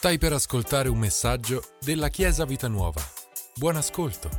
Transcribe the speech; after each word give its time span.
Stai 0.00 0.16
per 0.16 0.32
ascoltare 0.32 0.88
un 0.88 0.96
messaggio 0.96 1.62
della 1.78 2.08
Chiesa 2.08 2.46
Vita 2.46 2.68
Nuova. 2.68 3.02
Buon 3.54 3.76
ascolto. 3.76 4.30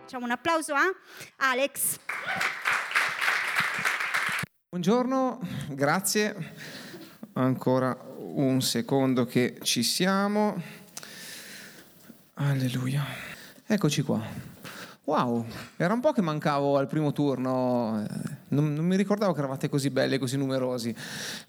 Facciamo 0.00 0.24
un 0.24 0.32
applauso 0.32 0.74
a 0.74 0.92
Alex. 1.36 2.00
Buongiorno, 4.70 5.38
grazie. 5.68 6.54
Ancora 7.34 7.96
un 8.16 8.60
secondo 8.60 9.24
che 9.24 9.60
ci 9.62 9.84
siamo. 9.84 10.60
Alleluia. 12.34 13.04
Eccoci 13.64 14.02
qua. 14.02 14.20
Wow, 15.04 15.46
era 15.76 15.94
un 15.94 16.00
po' 16.00 16.10
che 16.10 16.22
mancavo 16.22 16.76
al 16.76 16.88
primo 16.88 17.12
turno, 17.12 18.04
non, 18.50 18.72
non, 18.74 18.86
mi 18.86 18.96
ricordavo 18.96 19.32
che 19.32 19.38
eravate 19.40 19.68
così 19.68 19.90
belli 19.90 20.14
e 20.14 20.18
così 20.18 20.36
numerosi, 20.36 20.94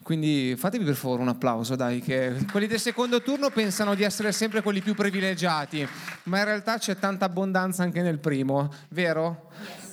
quindi 0.02 0.54
fatevi 0.56 0.84
per 0.84 0.94
favore 0.94 1.22
un 1.22 1.28
applauso, 1.28 1.76
dai, 1.76 2.00
che 2.00 2.34
quelli 2.50 2.66
del 2.66 2.80
secondo 2.80 3.22
turno 3.22 3.50
pensano 3.50 3.94
di 3.94 4.02
essere 4.02 4.32
sempre 4.32 4.62
quelli 4.62 4.80
più 4.80 4.94
privilegiati, 4.94 5.86
ma 6.24 6.38
in 6.38 6.44
realtà 6.44 6.78
c'è 6.78 6.96
tanta 6.96 7.26
abbondanza 7.26 7.82
anche 7.82 8.02
nel 8.02 8.18
primo, 8.18 8.72
vero? 8.88 9.50
Yes. 9.60 9.92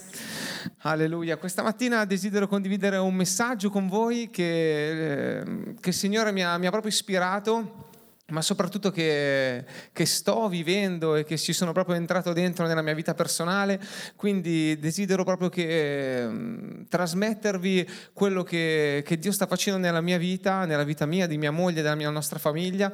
Alleluia. 0.82 1.38
Questa 1.38 1.62
mattina 1.62 2.06
desidero 2.06 2.48
condividere 2.48 2.98
un 2.98 3.14
messaggio 3.14 3.70
con 3.70 3.88
voi 3.88 4.30
che, 4.30 5.40
eh, 5.40 5.44
che 5.80 5.90
il 5.90 5.96
Signore 5.96 6.32
mi 6.32 6.44
ha, 6.44 6.58
mi 6.58 6.68
ha 6.68 6.70
proprio 6.70 6.92
ispirato 6.92 7.89
ma 8.30 8.42
soprattutto 8.42 8.92
che, 8.92 9.64
che, 9.92 10.06
sto 10.06 10.48
vivendo 10.48 11.16
e 11.16 11.24
che 11.24 11.38
ci 11.38 11.54
sono 11.54 11.72
proprio 11.72 11.96
entrato 11.96 12.34
dentro 12.34 12.68
nella 12.68 12.82
mia 12.82 12.94
vita 12.94 13.14
personale, 13.14 13.80
quindi 14.16 14.78
desidero 14.80 15.24
proprio 15.24 15.50
che, 15.50 16.24
eh, 16.24 16.86
trasmettervi 16.88 17.90
quello 18.14 18.44
che, 18.44 19.04
che, 19.06 19.18
Dio 19.18 19.32
sta 19.32 19.48
facendo 19.48 19.80
nella 19.80 20.02
mia 20.02 20.18
vita, 20.18 20.66
nella 20.66 20.84
vita 20.84 21.06
mia, 21.06 21.28
di 21.28 21.38
mia 21.38 21.52
moglie, 21.52 21.82
della 21.82 21.96
mia 21.96 22.10
nostra 22.10 22.40
famiglia 22.40 22.92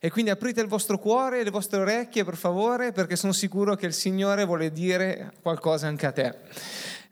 e 0.00 0.10
quindi 0.10 0.30
aprite 0.30 0.60
il 0.60 0.68
vostro 0.68 0.98
cuore 0.98 1.40
e 1.40 1.44
le 1.44 1.50
vostre 1.50 1.80
orecchie 1.80 2.24
per 2.24 2.36
favore 2.36 2.92
perché 2.92 3.16
sono 3.16 3.32
sicuro 3.32 3.74
che 3.76 3.86
il 3.86 3.92
Signore 3.92 4.44
vuole 4.44 4.72
dire 4.72 5.32
qualcosa 5.42 5.86
anche 5.86 6.06
a 6.06 6.12
te. 6.12 6.34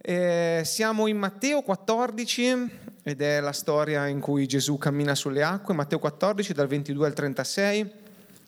Eh, 0.04 0.62
siamo 0.64 1.06
in 1.06 1.16
Matteo 1.16 1.62
14 1.62 2.90
ed 3.02 3.20
è 3.20 3.40
la 3.40 3.52
storia 3.52 4.06
in 4.06 4.20
cui 4.20 4.46
Gesù 4.46 4.78
cammina 4.78 5.14
sulle 5.14 5.42
acque, 5.42 5.74
Matteo 5.74 5.98
14 5.98 6.52
dal 6.52 6.68
22 6.68 7.06
al 7.06 7.12
36. 7.12 7.92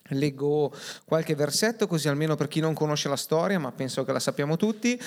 Leggo 0.09 0.73
qualche 1.05 1.35
versetto 1.35 1.87
così 1.87 2.09
almeno 2.09 2.37
per 2.37 2.47
chi 2.47 2.61
non 2.61 2.75
conosce 2.75 3.09
la 3.09 3.17
storia, 3.17 3.59
ma 3.59 3.73
penso 3.73 4.05
che 4.05 4.13
la 4.13 4.21
sappiamo 4.21 4.57
tutti. 4.57 5.01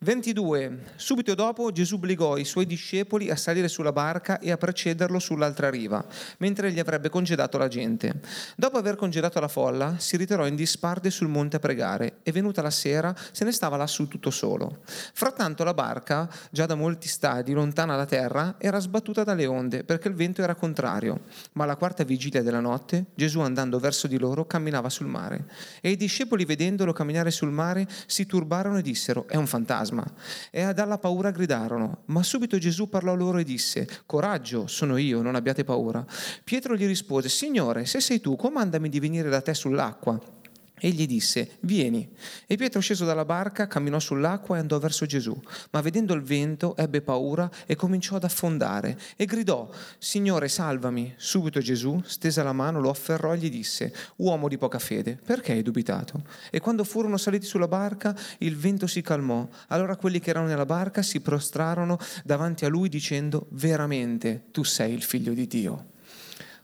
22. 0.00 0.92
Subito 0.94 1.34
dopo 1.34 1.72
Gesù 1.72 1.96
obbligò 1.96 2.36
i 2.36 2.44
suoi 2.44 2.66
discepoli 2.66 3.30
a 3.30 3.36
salire 3.36 3.66
sulla 3.66 3.90
barca 3.90 4.38
e 4.38 4.52
a 4.52 4.56
precederlo 4.56 5.18
sull'altra 5.18 5.70
riva, 5.70 6.06
mentre 6.36 6.70
gli 6.70 6.78
avrebbe 6.78 7.08
congedato 7.08 7.58
la 7.58 7.66
gente. 7.66 8.20
Dopo 8.54 8.78
aver 8.78 8.94
congedato 8.94 9.40
la 9.40 9.48
folla, 9.48 9.96
si 9.98 10.16
ritirò 10.16 10.46
in 10.46 10.54
disparte 10.54 11.10
sul 11.10 11.26
monte 11.26 11.56
a 11.56 11.58
pregare 11.58 12.18
e 12.22 12.30
venuta 12.30 12.62
la 12.62 12.70
sera 12.70 13.12
se 13.32 13.44
ne 13.44 13.50
stava 13.50 13.76
lassù 13.76 14.06
tutto 14.06 14.30
solo. 14.30 14.82
Frattanto 14.84 15.64
la 15.64 15.74
barca, 15.74 16.30
già 16.52 16.66
da 16.66 16.76
molti 16.76 17.08
stadi 17.08 17.52
lontana 17.52 17.96
da 17.96 18.06
terra, 18.06 18.54
era 18.58 18.78
sbattuta 18.78 19.24
dalle 19.24 19.46
onde 19.46 19.82
perché 19.82 20.06
il 20.06 20.14
vento 20.14 20.42
era 20.42 20.54
contrario. 20.54 21.22
Ma 21.54 21.64
alla 21.64 21.74
quarta 21.74 22.04
vigilia 22.04 22.44
della 22.44 22.60
notte, 22.60 23.06
Gesù 23.16 23.40
andando 23.40 23.80
verso 23.80 24.06
di 24.06 24.16
loro 24.16 24.46
camminava 24.46 24.90
sul 24.90 25.08
mare. 25.08 25.46
E 25.80 25.90
i 25.90 25.96
discepoli 25.96 26.44
vedendolo 26.44 26.92
camminare 26.92 27.32
sul 27.32 27.50
mare 27.50 27.84
si 28.06 28.26
turbarono 28.26 28.78
e 28.78 28.82
dissero: 28.82 29.26
È 29.26 29.34
un 29.34 29.48
fantasma 29.48 29.86
fantasma. 29.88 30.04
E 30.50 30.72
dalla 30.74 30.98
paura 30.98 31.30
gridarono. 31.30 32.02
Ma 32.06 32.22
subito 32.22 32.58
Gesù 32.58 32.88
parlò 32.88 33.14
loro 33.14 33.38
e 33.38 33.44
disse, 33.44 33.88
coraggio, 34.06 34.66
sono 34.66 34.96
io, 34.96 35.22
non 35.22 35.34
abbiate 35.34 35.64
paura. 35.64 36.04
Pietro 36.44 36.76
gli 36.76 36.86
rispose, 36.86 37.28
Signore, 37.28 37.86
se 37.86 38.00
sei 38.00 38.20
tu, 38.20 38.36
comandami 38.36 38.88
di 38.88 39.00
venire 39.00 39.28
da 39.28 39.40
te 39.40 39.54
sull'acqua. 39.54 40.36
Egli 40.80 41.06
disse, 41.06 41.56
vieni. 41.60 42.08
E 42.46 42.56
Pietro 42.56 42.80
sceso 42.80 43.04
dalla 43.04 43.24
barca, 43.24 43.66
camminò 43.66 43.98
sull'acqua 43.98 44.56
e 44.56 44.60
andò 44.60 44.78
verso 44.78 45.06
Gesù. 45.06 45.38
Ma 45.70 45.80
vedendo 45.80 46.14
il 46.14 46.22
vento 46.22 46.76
ebbe 46.76 47.00
paura 47.00 47.50
e 47.66 47.76
cominciò 47.76 48.16
ad 48.16 48.24
affondare 48.24 48.98
e 49.16 49.24
gridò, 49.24 49.68
Signore, 49.98 50.48
salvami. 50.48 51.14
Subito 51.16 51.60
Gesù, 51.60 52.00
stesa 52.04 52.42
la 52.42 52.52
mano, 52.52 52.80
lo 52.80 52.90
afferrò 52.90 53.34
e 53.34 53.38
gli 53.38 53.50
disse, 53.50 53.92
uomo 54.16 54.48
di 54.48 54.58
poca 54.58 54.78
fede, 54.78 55.18
perché 55.24 55.52
hai 55.52 55.62
dubitato? 55.62 56.22
E 56.50 56.60
quando 56.60 56.84
furono 56.84 57.16
saliti 57.16 57.46
sulla 57.46 57.68
barca, 57.68 58.16
il 58.38 58.56
vento 58.56 58.86
si 58.86 59.02
calmò. 59.02 59.46
Allora 59.68 59.96
quelli 59.96 60.20
che 60.20 60.30
erano 60.30 60.46
nella 60.46 60.66
barca 60.66 61.02
si 61.02 61.20
prostrarono 61.20 61.98
davanti 62.24 62.64
a 62.64 62.68
lui 62.68 62.88
dicendo, 62.88 63.46
veramente 63.50 64.44
tu 64.50 64.62
sei 64.64 64.92
il 64.92 65.02
figlio 65.02 65.32
di 65.32 65.46
Dio. 65.46 65.96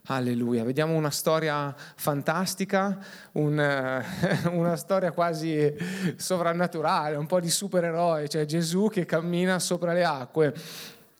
Alleluia, 0.08 0.64
vediamo 0.64 0.92
una 0.92 1.10
storia 1.10 1.74
fantastica, 1.74 3.02
un, 3.32 3.56
una 4.52 4.76
storia 4.76 5.12
quasi 5.12 5.74
sovrannaturale, 6.16 7.16
un 7.16 7.24
po' 7.24 7.40
di 7.40 7.48
supereroe, 7.48 8.28
cioè 8.28 8.44
Gesù 8.44 8.90
che 8.90 9.06
cammina 9.06 9.58
sopra 9.58 9.94
le 9.94 10.04
acque, 10.04 10.54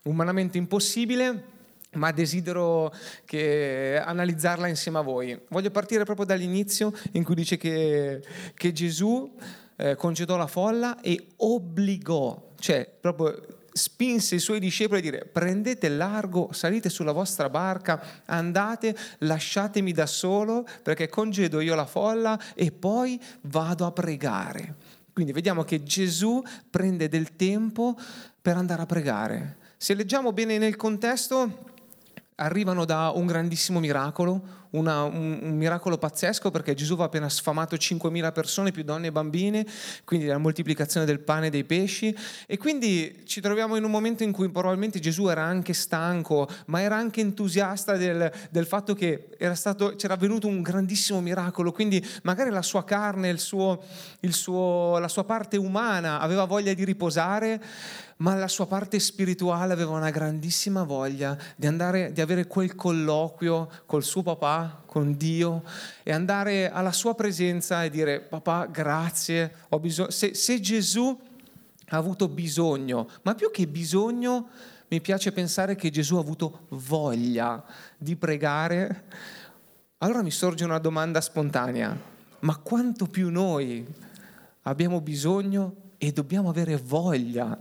umanamente 0.03 0.59
impossibile, 0.59 1.45
ma 1.93 2.11
desidero 2.11 2.93
che, 3.25 3.99
analizzarla 4.05 4.67
insieme 4.67 4.99
a 4.99 5.03
voi. 5.03 5.41
Voglio 5.49 5.71
partire 5.71 6.05
proprio 6.05 6.27
dall'inizio 6.27 6.93
in 7.12 7.25
cui 7.25 7.37
dice 7.37 7.56
che, 7.56 8.22
che 8.53 8.72
Gesù 8.72 9.34
eh, 9.77 9.97
congedò 9.97 10.37
la 10.37 10.47
folla 10.47 11.01
e 11.01 11.28
obbligò, 11.37 12.51
cioè 12.59 12.87
proprio 13.01 13.62
spinse 13.77 14.37
i 14.37 14.39
suoi 14.39 14.61
discepoli 14.61 15.01
a 15.01 15.03
dire 15.03 15.25
prendete 15.25 15.89
largo, 15.89 16.53
salite 16.53 16.89
sulla 16.89 17.11
vostra 17.11 17.51
barca, 17.51 18.23
andate, 18.27 18.97
lasciatemi 19.19 19.91
da 19.91 20.07
solo 20.07 20.65
perché 20.81 21.09
congedo 21.09 21.59
io 21.59 21.75
la 21.75 21.84
folla 21.84 22.41
e 22.55 22.71
poi 22.71 23.21
vado 23.43 23.84
a 23.84 23.91
pregare. 23.91 24.77
Quindi 25.13 25.33
vediamo 25.33 25.65
che 25.65 25.83
Gesù 25.83 26.41
prende 26.71 27.09
del 27.09 27.34
tempo 27.34 27.99
per 28.41 28.57
andare 28.57 28.83
a 28.83 28.87
pregare. 28.87 29.57
Se 29.77 29.95
leggiamo 29.95 30.33
bene 30.33 30.57
nel 30.57 30.77
contesto, 30.77 31.73
arrivano 32.37 32.84
da 32.84 33.11
un 33.11 33.27
grandissimo 33.27 33.81
miracolo, 33.81 34.64
una, 34.75 35.03
un, 35.05 35.39
un, 35.43 35.57
miracolo 35.57 35.99
pazzesco 35.99 36.51
perché 36.51 36.75
Gesù 36.75 36.97
va 36.97 37.05
appena 37.05 37.29
sfamato 37.29 37.77
5.000 37.77 38.33
persone, 38.33 38.71
più 38.71 38.83
donne 38.83 39.09
e 39.09 39.12
bambini, 39.12 39.67
quindi 40.05 40.27
la 40.27 40.39
moltiplicazione 40.39 41.07
del 41.07 41.21
pane 41.21 41.47
e 41.47 41.51
dei 41.51 41.65
pesci. 41.65 42.15
E 42.47 42.57
quindi 42.59 43.23
ci 43.25 43.41
troviamo 43.41 43.77
in 43.77 43.84
un 43.84 43.91
momento 43.91 44.23
in 44.23 44.33
cui 44.33 44.49
probabilmente 44.51 45.01
Gesù 45.01 45.29
era 45.29 45.43
anche 45.43 45.73
stanco, 45.73 46.49
ma 46.67 46.81
era 46.81 46.97
anche 46.97 47.21
entusiasta 47.21 47.97
del, 47.97 48.31
del 48.51 48.67
fatto 48.67 48.95
che 48.95 49.29
stato, 49.55 49.95
c'era 49.97 50.15
avvenuto 50.15 50.47
un 50.47 50.63
grandissimo 50.63 51.21
miracolo, 51.21 51.73
quindi 51.73 52.05
magari 52.23 52.51
la 52.51 52.63
sua 52.63 52.84
carne, 52.84 53.29
il 53.29 53.39
suo, 53.39 53.83
il 54.21 54.33
suo, 54.33 54.99
la 54.99 55.09
sua 55.09 55.25
parte 55.25 55.57
umana 55.57 56.21
aveva 56.21 56.45
voglia 56.45 56.73
di 56.73 56.84
riposare, 56.84 57.63
ma 58.19 58.34
la 58.34 58.49
sua 58.49 58.67
parte 58.67 58.99
spirituale 59.01 59.73
aveva 59.73 59.91
una 59.91 60.11
grandissima 60.11 60.84
voglia 60.84 61.37
di 61.57 61.67
andare, 61.67 62.13
di 62.13 62.21
avere 62.21 62.47
quel 62.47 62.75
colloquio 62.75 63.69
col 63.87 64.05
suo 64.05 64.23
papà, 64.23 64.64
con 64.87 65.17
Dio 65.17 65.63
e 66.03 66.13
andare 66.13 66.71
alla 66.71 66.93
sua 66.93 67.15
presenza 67.15 67.85
e 67.85 67.91
dire 67.91 68.21
papà 68.21 68.67
grazie, 68.67 69.55
ho 69.71 69.79
bisogno. 69.79 70.11
Se, 70.11 70.35
se 70.35 70.61
Gesù 70.61 71.19
ha 71.89 71.97
avuto 71.97 72.29
bisogno, 72.29 73.09
ma 73.23 73.35
più 73.35 73.51
che 73.51 73.67
bisogno, 73.67 74.49
mi 74.89 75.01
piace 75.01 75.33
pensare 75.33 75.75
che 75.77 75.91
Gesù 75.91 76.17
ha 76.17 76.21
avuto 76.21 76.67
voglia 76.71 77.65
di 77.97 78.17
pregare, 78.17 79.05
allora 79.99 80.23
mi 80.23 80.31
sorge 80.31 80.65
una 80.65 80.79
domanda 80.79 81.21
spontanea, 81.21 81.99
ma 82.41 82.57
quanto 82.59 83.07
più 83.07 83.31
noi 83.31 83.87
abbiamo 84.63 85.01
bisogno 85.01 85.75
e 85.99 86.13
dobbiamo 86.13 86.49
avere 86.49 86.77
voglia 86.77 87.59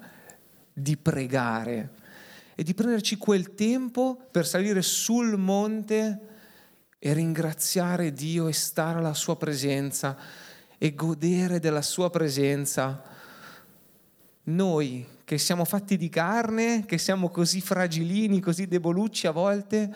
di 0.74 0.98
pregare 0.98 2.02
e 2.56 2.64
di 2.64 2.74
prenderci 2.74 3.18
quel 3.18 3.56
tempo 3.56 4.18
per 4.32 4.46
salire 4.46 4.82
sul 4.82 5.38
monte 5.38 6.33
e 7.06 7.12
ringraziare 7.12 8.14
Dio 8.14 8.48
e 8.48 8.54
stare 8.54 9.00
alla 9.00 9.14
sua 9.14 9.36
presenza 9.36 10.16
e 10.78 10.96
godere 10.96 11.60
della 11.60 11.82
sua 11.82 12.10
presenza. 12.10 13.04
Noi 14.44 15.06
che 15.26 15.38
siamo 15.38 15.66
fatti 15.66 15.98
di 15.98 16.08
carne, 16.08 16.86
che 16.86 16.98
siamo 16.98 17.28
così 17.28 17.60
fragilini, 17.60 18.40
così 18.40 18.68
debolucci 18.68 19.28
a 19.28 19.32
volte, 19.32 19.94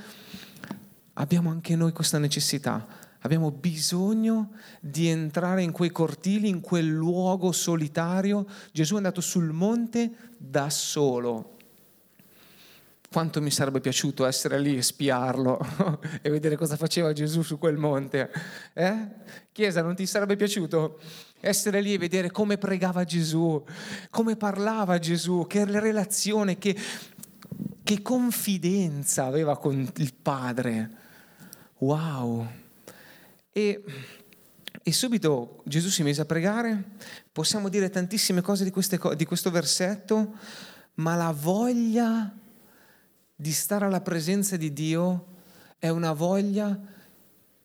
abbiamo 1.13 1.50
anche 1.50 1.77
noi 1.77 1.94
questa 1.94 2.18
necessità 2.18 3.06
Abbiamo 3.21 3.51
bisogno 3.51 4.51
di 4.80 5.07
entrare 5.07 5.63
in 5.63 5.71
quei 5.71 5.92
cortili, 5.92 6.48
in 6.48 6.62
quel 6.62 6.88
luogo 6.88 7.51
solitario. 7.51 8.45
Gesù 8.71 8.94
è 8.94 8.98
andato 8.98 9.21
sul 9.21 9.51
monte 9.51 10.12
da 10.38 10.69
solo. 10.69 11.56
Quanto 13.09 13.42
mi 13.42 13.51
sarebbe 13.51 13.80
piaciuto 13.80 14.25
essere 14.25 14.59
lì 14.59 14.75
e 14.75 14.81
spiarlo 14.81 15.59
e 16.21 16.30
vedere 16.30 16.57
cosa 16.57 16.75
faceva 16.75 17.13
Gesù 17.13 17.42
su 17.42 17.57
quel 17.57 17.77
monte. 17.77 18.30
Eh? 18.74 19.07
Chiesa, 19.54 19.81
non 19.81 19.95
ti 19.95 20.06
sarebbe 20.06 20.36
piaciuto 20.36 21.00
essere 21.39 21.80
lì 21.81 21.94
e 21.94 21.98
vedere 21.98 22.31
come 22.31 22.57
pregava 22.57 23.06
Gesù, 23.06 23.63
come 24.09 24.36
parlava 24.36 25.00
Gesù, 25.00 25.45
che 25.48 25.63
relazione, 25.63 26.57
che, 26.57 26.75
che 27.81 28.01
confidenza 28.01 29.25
aveva 29.25 29.57
con 29.57 29.89
il 29.95 30.13
Padre? 30.13 30.89
Wow. 31.77 32.45
E, 33.51 33.83
e, 34.83 34.92
subito 34.92 35.62
Gesù 35.63 35.89
si 35.89 36.03
mise 36.03 36.21
a 36.21 36.25
pregare. 36.25 36.83
Possiamo 37.31 37.69
dire 37.69 37.89
tantissime 37.89 38.42
cose 38.42 38.63
di, 38.63 38.71
queste, 38.71 39.00
di 39.15 39.25
questo 39.25 39.50
versetto, 39.50 40.33
ma 40.95 41.15
la 41.15 41.31
voglia 41.31 42.31
di 43.39 43.51
stare 43.51 43.86
alla 43.86 44.01
presenza 44.01 44.57
di 44.57 44.74
Dio 44.74 45.25
è 45.78 45.89
una 45.89 46.12
voglia 46.12 46.78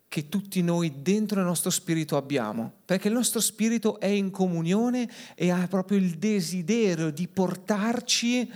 che 0.07 0.29
tutti 0.29 0.61
noi 0.61 1.01
dentro 1.01 1.41
il 1.41 1.47
nostro 1.47 1.71
spirito 1.71 2.19
abbiamo, 2.19 2.71
perché 2.85 3.09
il 3.09 3.15
nostro 3.15 3.41
spirito 3.41 3.99
è 3.99 4.07
in 4.07 4.31
comunione 4.31 5.09
e 5.35 5.51
ha 5.51 5.67
proprio 5.69 5.97
il 5.97 6.19
desiderio 6.19 7.11
di 7.11 7.27
portarci 7.27 8.53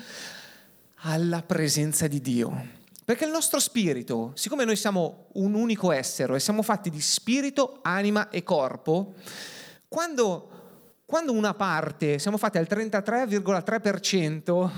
alla 0.96 1.40
presenza 1.40 2.06
di 2.06 2.20
Dio. 2.20 2.74
Perché 3.02 3.24
il 3.24 3.30
nostro 3.30 3.60
spirito, 3.60 4.32
siccome 4.34 4.66
noi 4.66 4.76
siamo 4.76 5.28
un 5.34 5.54
unico 5.54 5.92
essere 5.92 6.36
e 6.36 6.40
siamo 6.40 6.60
fatti 6.60 6.90
di 6.90 7.00
spirito, 7.00 7.78
anima 7.80 8.28
e 8.28 8.42
corpo, 8.42 9.14
quando 9.88 10.56
quando 11.06 11.32
una 11.32 11.54
parte, 11.54 12.18
siamo 12.18 12.36
fatti 12.36 12.58
al 12.58 12.66
33,3% 12.68 14.70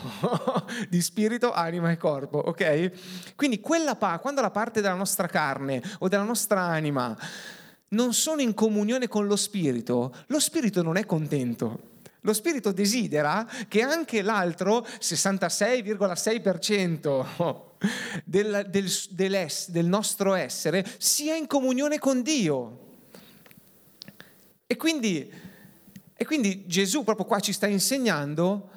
di 0.90 1.00
spirito, 1.00 1.54
anima 1.54 1.90
e 1.90 1.96
corpo, 1.96 2.36
ok? 2.36 3.32
Quindi 3.34 3.60
quella 3.60 3.96
pa- 3.96 4.18
quando 4.18 4.42
la 4.42 4.50
parte 4.50 4.82
della 4.82 4.92
nostra 4.92 5.26
carne 5.26 5.82
o 6.00 6.08
della 6.08 6.24
nostra 6.24 6.60
anima 6.60 7.16
non 7.88 8.12
sono 8.12 8.42
in 8.42 8.52
comunione 8.52 9.08
con 9.08 9.26
lo 9.26 9.36
spirito, 9.36 10.14
lo 10.26 10.38
spirito 10.38 10.82
non 10.82 10.98
è 10.98 11.06
contento. 11.06 11.96
Lo 12.22 12.32
spirito 12.34 12.72
desidera 12.72 13.48
che 13.66 13.80
anche 13.80 14.20
l'altro 14.20 14.80
66,6% 14.80 17.60
del, 18.26 18.66
del, 18.68 18.92
del, 19.12 19.48
del 19.68 19.86
nostro 19.86 20.34
essere 20.34 20.84
sia 20.98 21.34
in 21.36 21.46
comunione 21.46 21.98
con 21.98 22.20
Dio. 22.20 22.80
E 24.66 24.76
quindi 24.76 25.46
e 26.20 26.24
quindi 26.24 26.64
Gesù 26.66 27.04
proprio 27.04 27.26
qua 27.26 27.38
ci 27.38 27.52
sta 27.52 27.68
insegnando 27.68 28.70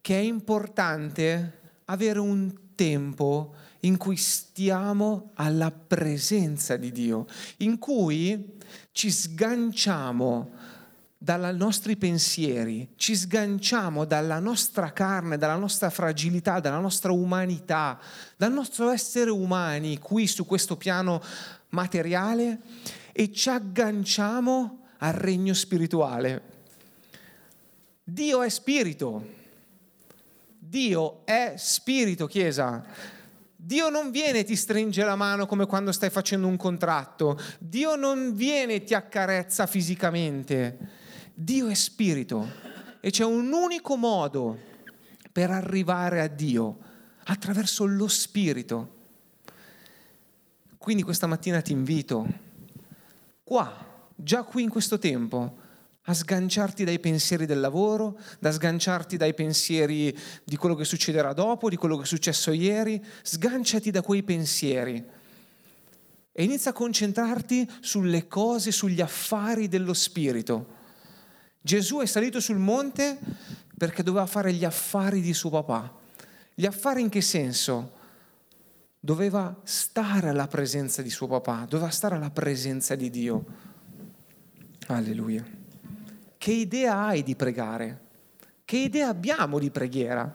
che 0.00 0.16
è 0.16 0.22
importante 0.22 1.80
avere 1.86 2.20
un 2.20 2.74
tempo 2.76 3.56
in 3.80 3.96
cui 3.96 4.16
stiamo 4.16 5.32
alla 5.34 5.72
presenza 5.72 6.76
di 6.76 6.92
Dio, 6.92 7.26
in 7.56 7.80
cui 7.80 8.56
ci 8.92 9.10
sganciamo 9.10 10.50
dai 11.18 11.56
nostri 11.56 11.96
pensieri, 11.96 12.90
ci 12.94 13.16
sganciamo 13.16 14.04
dalla 14.04 14.38
nostra 14.38 14.92
carne, 14.92 15.38
dalla 15.38 15.56
nostra 15.56 15.90
fragilità, 15.90 16.60
dalla 16.60 16.78
nostra 16.78 17.10
umanità, 17.10 17.98
dal 18.36 18.52
nostro 18.52 18.90
essere 18.90 19.30
umani 19.30 19.98
qui 19.98 20.28
su 20.28 20.46
questo 20.46 20.76
piano 20.76 21.20
materiale 21.70 22.60
e 23.10 23.32
ci 23.32 23.48
agganciamo 23.48 24.86
al 24.98 25.14
regno 25.14 25.52
spirituale. 25.52 26.54
Dio 28.08 28.42
è 28.42 28.48
spirito. 28.48 29.26
Dio 30.56 31.26
è 31.26 31.54
spirito, 31.56 32.28
Chiesa. 32.28 32.84
Dio 33.56 33.88
non 33.88 34.12
viene 34.12 34.38
e 34.38 34.44
ti 34.44 34.54
stringe 34.54 35.02
la 35.02 35.16
mano 35.16 35.46
come 35.46 35.66
quando 35.66 35.90
stai 35.90 36.10
facendo 36.10 36.46
un 36.46 36.56
contratto. 36.56 37.36
Dio 37.58 37.96
non 37.96 38.36
viene 38.36 38.74
e 38.74 38.84
ti 38.84 38.94
accarezza 38.94 39.66
fisicamente. 39.66 40.78
Dio 41.34 41.66
è 41.66 41.74
spirito 41.74 42.48
e 43.00 43.10
c'è 43.10 43.24
un 43.24 43.52
unico 43.52 43.96
modo 43.96 44.56
per 45.32 45.50
arrivare 45.50 46.20
a 46.20 46.28
Dio, 46.28 46.78
attraverso 47.24 47.86
lo 47.86 48.06
spirito. 48.06 48.94
Quindi 50.78 51.02
questa 51.02 51.26
mattina 51.26 51.60
ti 51.60 51.72
invito, 51.72 52.24
qua, 53.42 54.08
già 54.14 54.44
qui 54.44 54.62
in 54.62 54.68
questo 54.68 55.00
tempo, 55.00 55.64
a 56.08 56.14
sganciarti 56.14 56.84
dai 56.84 56.98
pensieri 56.98 57.46
del 57.46 57.60
lavoro, 57.60 58.18
da 58.38 58.52
sganciarti 58.52 59.16
dai 59.16 59.34
pensieri 59.34 60.16
di 60.44 60.56
quello 60.56 60.74
che 60.74 60.84
succederà 60.84 61.32
dopo, 61.32 61.68
di 61.68 61.76
quello 61.76 61.96
che 61.96 62.04
è 62.04 62.06
successo 62.06 62.52
ieri, 62.52 63.02
sganciati 63.22 63.90
da 63.90 64.02
quei 64.02 64.22
pensieri 64.22 65.04
e 66.38 66.44
inizia 66.44 66.70
a 66.70 66.74
concentrarti 66.74 67.66
sulle 67.80 68.28
cose, 68.28 68.70
sugli 68.70 69.00
affari 69.00 69.68
dello 69.68 69.94
Spirito. 69.94 70.74
Gesù 71.62 72.00
è 72.00 72.06
salito 72.06 72.40
sul 72.40 72.58
monte 72.58 73.18
perché 73.78 74.02
doveva 74.02 74.26
fare 74.26 74.52
gli 74.52 74.64
affari 74.64 75.22
di 75.22 75.32
suo 75.32 75.48
papà. 75.48 75.90
Gli 76.54 76.66
affari 76.66 77.00
in 77.00 77.08
che 77.08 77.22
senso? 77.22 77.92
Doveva 79.00 79.58
stare 79.64 80.28
alla 80.28 80.46
presenza 80.46 81.00
di 81.00 81.08
suo 81.08 81.26
papà, 81.26 81.64
doveva 81.66 81.88
stare 81.88 82.16
alla 82.16 82.30
presenza 82.30 82.94
di 82.94 83.08
Dio. 83.08 83.44
Alleluia. 84.88 85.64
Che 86.46 86.52
idea 86.52 87.06
hai 87.06 87.24
di 87.24 87.34
pregare? 87.34 88.02
Che 88.64 88.76
idea 88.76 89.08
abbiamo 89.08 89.58
di 89.58 89.68
preghiera? 89.68 90.32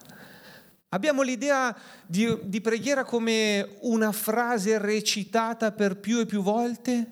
Abbiamo 0.90 1.22
l'idea 1.22 1.74
di, 2.06 2.38
di, 2.44 2.60
preghiera 2.60 3.06
come 3.06 3.78
una 3.84 4.12
frase 4.12 4.78
recitata 4.78 5.72
per 5.72 5.96
più 5.96 6.20
e 6.20 6.26
più 6.26 6.42
volte? 6.42 7.08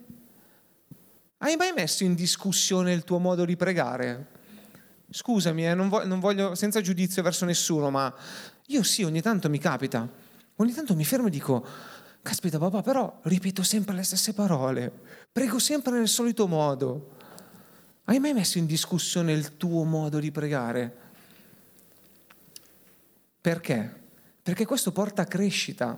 Hai 1.38 1.56
mai 1.56 1.72
messo 1.72 2.04
in 2.04 2.14
discussione 2.14 2.92
il 2.92 3.06
tuo 3.06 3.20
modo 3.20 3.46
di 3.46 3.56
pregare? 3.56 4.28
Scusami, 5.10 5.66
eh, 5.66 5.74
non, 5.74 5.88
voglio, 5.88 6.06
non 6.06 6.20
voglio, 6.20 6.56
senza 6.56 6.82
giudizio 6.82 7.24
verso 7.24 7.46
nessuno, 7.46 7.90
ma 7.90 8.14
io 8.66 8.84
sì, 8.84 9.04
ogni 9.04 9.22
tanto 9.22 9.50
mi 9.50 9.60
capita. 9.60 10.06
Ogni 10.58 10.74
tanto 10.74 10.94
mi 10.94 11.06
fermo 11.06 11.28
e 11.28 11.32
dico, 11.32 11.66
caspita 12.22 12.58
papà, 12.58 12.82
però 12.82 13.22
ripeto 13.24 13.64
sempre 13.64 13.96
le 13.96 14.04
stesse 14.04 14.34
parole, 14.34 14.92
prego 15.32 15.58
sempre 15.58 15.94
nel 15.94 16.10
solito 16.10 16.50
modo. 16.50 17.16
Hai 18.10 18.18
mai 18.18 18.34
messo 18.34 18.58
in 18.58 18.66
discussione 18.66 19.34
il 19.34 19.56
tuo 19.56 19.84
modo 19.84 20.18
di 20.18 20.32
pregare? 20.32 20.92
Perché? 23.40 24.00
Perché 24.42 24.66
questo 24.66 24.92
porta 24.92 25.22
a 25.22 25.26
crescita, 25.26 25.96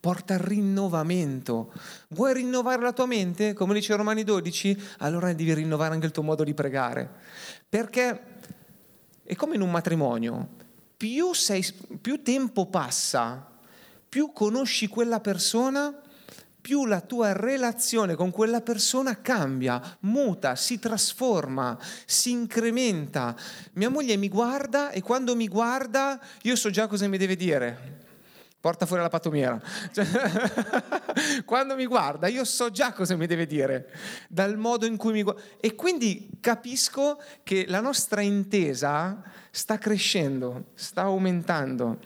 porta 0.00 0.34
a 0.34 0.38
rinnovamento. 0.38 1.72
Vuoi 2.08 2.34
rinnovare 2.34 2.82
la 2.82 2.92
tua 2.92 3.06
mente? 3.06 3.52
Come 3.52 3.72
dice 3.72 3.94
Romani 3.94 4.24
12, 4.24 4.76
allora 4.98 5.32
devi 5.32 5.54
rinnovare 5.54 5.94
anche 5.94 6.06
il 6.06 6.12
tuo 6.12 6.24
modo 6.24 6.42
di 6.42 6.54
pregare. 6.54 7.08
Perché 7.68 8.22
è 9.22 9.36
come 9.36 9.54
in 9.54 9.60
un 9.60 9.70
matrimonio, 9.70 10.48
più, 10.96 11.34
sei, 11.34 11.64
più 12.00 12.24
tempo 12.24 12.66
passa, 12.66 13.48
più 14.08 14.32
conosci 14.32 14.88
quella 14.88 15.20
persona, 15.20 16.02
più 16.62 16.86
la 16.86 17.00
tua 17.00 17.32
relazione 17.32 18.14
con 18.14 18.30
quella 18.30 18.60
persona 18.60 19.20
cambia, 19.20 19.98
muta, 20.00 20.54
si 20.54 20.78
trasforma, 20.78 21.76
si 22.06 22.30
incrementa. 22.30 23.34
Mia 23.72 23.90
moglie 23.90 24.16
mi 24.16 24.28
guarda 24.28 24.90
e 24.90 25.02
quando 25.02 25.34
mi 25.34 25.48
guarda 25.48 26.18
io 26.42 26.54
so 26.54 26.70
già 26.70 26.86
cosa 26.86 27.08
mi 27.08 27.18
deve 27.18 27.34
dire. 27.34 28.00
Porta 28.60 28.86
fuori 28.86 29.02
la 29.02 29.08
patomiera. 29.08 29.60
Cioè, 29.92 30.06
quando 31.44 31.74
mi 31.74 31.84
guarda 31.84 32.28
io 32.28 32.44
so 32.44 32.70
già 32.70 32.92
cosa 32.92 33.16
mi 33.16 33.26
deve 33.26 33.44
dire, 33.44 33.90
dal 34.28 34.56
modo 34.56 34.86
in 34.86 34.96
cui 34.96 35.10
mi 35.10 35.24
guarda. 35.24 35.42
E 35.58 35.74
quindi 35.74 36.30
capisco 36.40 37.20
che 37.42 37.64
la 37.66 37.80
nostra 37.80 38.20
intesa 38.20 39.20
sta 39.50 39.78
crescendo, 39.78 40.66
sta 40.74 41.02
aumentando. 41.02 41.98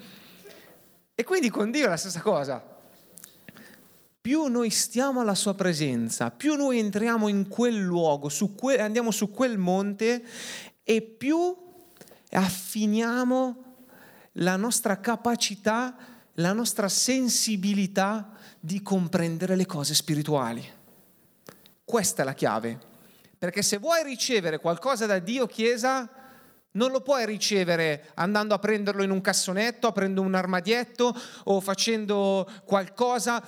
E 1.15 1.25
quindi 1.25 1.51
con 1.51 1.71
Dio 1.71 1.85
è 1.85 1.89
la 1.91 1.99
stessa 1.99 2.23
cosa 2.23 2.75
più 4.27 4.47
noi 4.47 4.71
stiamo 4.71 5.21
alla 5.21 5.37
sua 5.37 5.55
presenza, 5.55 6.33
più 6.33 6.57
noi 6.57 6.81
entriamo 6.81 7.29
in 7.29 7.47
quel 7.47 7.77
luogo, 7.79 8.29
su 8.29 8.57
que- 8.57 8.81
andiamo 8.81 9.13
su 9.13 9.31
quel 9.31 9.57
monte 9.57 10.21
e 10.83 11.01
più 11.01 11.57
affiniamo 12.31 13.77
la 14.33 14.57
nostra 14.57 14.99
capacità, 14.99 15.95
la 16.33 16.53
nostra 16.53 16.89
sensibilità 16.89 18.33
di 18.59 18.83
comprendere 18.83 19.55
le 19.55 19.65
cose 19.65 19.95
spirituali. 19.95 20.69
Questa 21.85 22.23
è 22.23 22.25
la 22.25 22.35
chiave. 22.35 22.81
Perché 23.39 23.63
se 23.63 23.79
vuoi 23.79 24.03
ricevere 24.03 24.59
qualcosa 24.59 25.07
da 25.07 25.21
Dio, 25.21 25.47
Chiesa, 25.47 26.11
non 26.73 26.91
lo 26.91 27.01
puoi 27.01 27.25
ricevere 27.27 28.11
andando 28.15 28.55
a 28.55 28.59
prenderlo 28.59 29.05
in 29.05 29.11
un 29.11 29.21
cassonetto, 29.21 29.87
aprendo 29.87 30.21
un 30.21 30.35
armadietto 30.35 31.17
o 31.45 31.61
facendo 31.61 32.51
qualcosa 32.65 33.41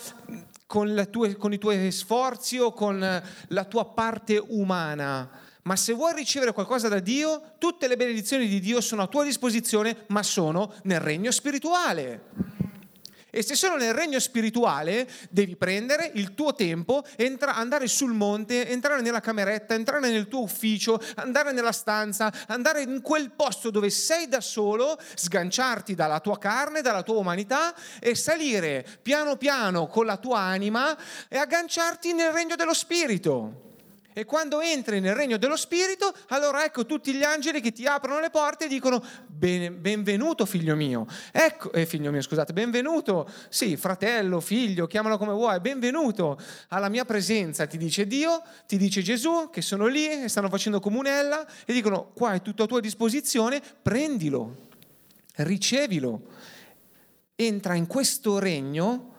con, 0.68 1.08
tue, 1.10 1.34
con 1.36 1.54
i 1.54 1.58
tuoi 1.58 1.90
sforzi 1.90 2.58
o 2.58 2.72
con 2.74 3.22
la 3.48 3.64
tua 3.64 3.86
parte 3.86 4.40
umana. 4.48 5.28
Ma 5.62 5.76
se 5.76 5.94
vuoi 5.94 6.12
ricevere 6.14 6.52
qualcosa 6.52 6.88
da 6.88 6.98
Dio, 6.98 7.54
tutte 7.58 7.88
le 7.88 7.96
benedizioni 7.96 8.46
di 8.46 8.60
Dio 8.60 8.82
sono 8.82 9.02
a 9.02 9.06
tua 9.06 9.24
disposizione, 9.24 10.04
ma 10.08 10.22
sono 10.22 10.74
nel 10.82 11.00
regno 11.00 11.30
spirituale. 11.30 12.67
E 13.30 13.42
se 13.42 13.54
sono 13.54 13.76
nel 13.76 13.92
regno 13.92 14.18
spirituale, 14.18 15.06
devi 15.28 15.54
prendere 15.56 16.10
il 16.14 16.34
tuo 16.34 16.54
tempo, 16.54 17.04
entra- 17.16 17.54
andare 17.54 17.86
sul 17.86 18.14
monte, 18.14 18.66
entrare 18.68 19.02
nella 19.02 19.20
cameretta, 19.20 19.74
entrare 19.74 20.10
nel 20.10 20.28
tuo 20.28 20.42
ufficio, 20.42 20.98
andare 21.16 21.52
nella 21.52 21.72
stanza, 21.72 22.32
andare 22.46 22.82
in 22.82 23.02
quel 23.02 23.30
posto 23.32 23.70
dove 23.70 23.90
sei 23.90 24.28
da 24.28 24.40
solo, 24.40 24.98
sganciarti 25.14 25.94
dalla 25.94 26.20
tua 26.20 26.38
carne, 26.38 26.80
dalla 26.80 27.02
tua 27.02 27.18
umanità 27.18 27.74
e 28.00 28.14
salire 28.14 28.86
piano 29.02 29.36
piano 29.36 29.86
con 29.88 30.06
la 30.06 30.16
tua 30.16 30.38
anima 30.38 30.96
e 31.28 31.36
agganciarti 31.36 32.14
nel 32.14 32.32
regno 32.32 32.56
dello 32.56 32.74
spirito. 32.74 33.67
E 34.12 34.24
quando 34.24 34.60
entri 34.60 34.98
nel 34.98 35.14
regno 35.14 35.36
dello 35.36 35.56
Spirito, 35.56 36.12
allora 36.28 36.64
ecco 36.64 36.84
tutti 36.86 37.12
gli 37.12 37.22
angeli 37.22 37.60
che 37.60 37.70
ti 37.70 37.86
aprono 37.86 38.18
le 38.18 38.30
porte 38.30 38.64
e 38.64 38.68
dicono 38.68 39.00
benvenuto 39.26 40.44
figlio 40.44 40.74
mio. 40.74 41.06
Ecco, 41.30 41.70
eh, 41.72 41.86
figlio 41.86 42.10
mio, 42.10 42.20
scusate, 42.20 42.52
benvenuto, 42.52 43.30
sì, 43.48 43.76
fratello, 43.76 44.40
figlio, 44.40 44.88
chiamalo 44.88 45.18
come 45.18 45.32
vuoi, 45.32 45.60
benvenuto 45.60 46.36
alla 46.68 46.88
mia 46.88 47.04
presenza, 47.04 47.66
ti 47.66 47.78
dice 47.78 48.06
Dio, 48.08 48.42
ti 48.66 48.76
dice 48.76 49.02
Gesù, 49.02 49.50
che 49.50 49.62
sono 49.62 49.86
lì 49.86 50.24
e 50.24 50.28
stanno 50.28 50.48
facendo 50.48 50.80
comunella 50.80 51.46
e 51.64 51.72
dicono 51.72 52.10
qua 52.12 52.32
è 52.32 52.42
tutto 52.42 52.64
a 52.64 52.66
tua 52.66 52.80
disposizione, 52.80 53.62
prendilo, 53.82 54.68
ricevilo, 55.36 56.22
entra 57.36 57.74
in 57.74 57.86
questo 57.86 58.40
regno 58.40 59.14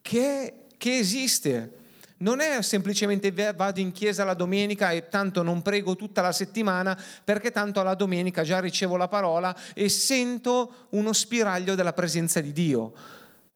che, 0.00 0.66
che 0.76 0.96
esiste 0.96 1.82
non 2.24 2.40
è 2.40 2.62
semplicemente 2.62 3.30
vado 3.52 3.80
in 3.80 3.92
chiesa 3.92 4.24
la 4.24 4.32
domenica 4.32 4.90
e 4.92 5.08
tanto 5.10 5.42
non 5.42 5.60
prego 5.60 5.94
tutta 5.94 6.22
la 6.22 6.32
settimana 6.32 6.98
perché 7.22 7.50
tanto 7.50 7.80
alla 7.80 7.94
domenica 7.94 8.42
già 8.42 8.60
ricevo 8.60 8.96
la 8.96 9.08
parola 9.08 9.54
e 9.74 9.90
sento 9.90 10.86
uno 10.90 11.12
spiraglio 11.12 11.74
della 11.74 11.92
presenza 11.92 12.40
di 12.40 12.52
Dio. 12.52 12.92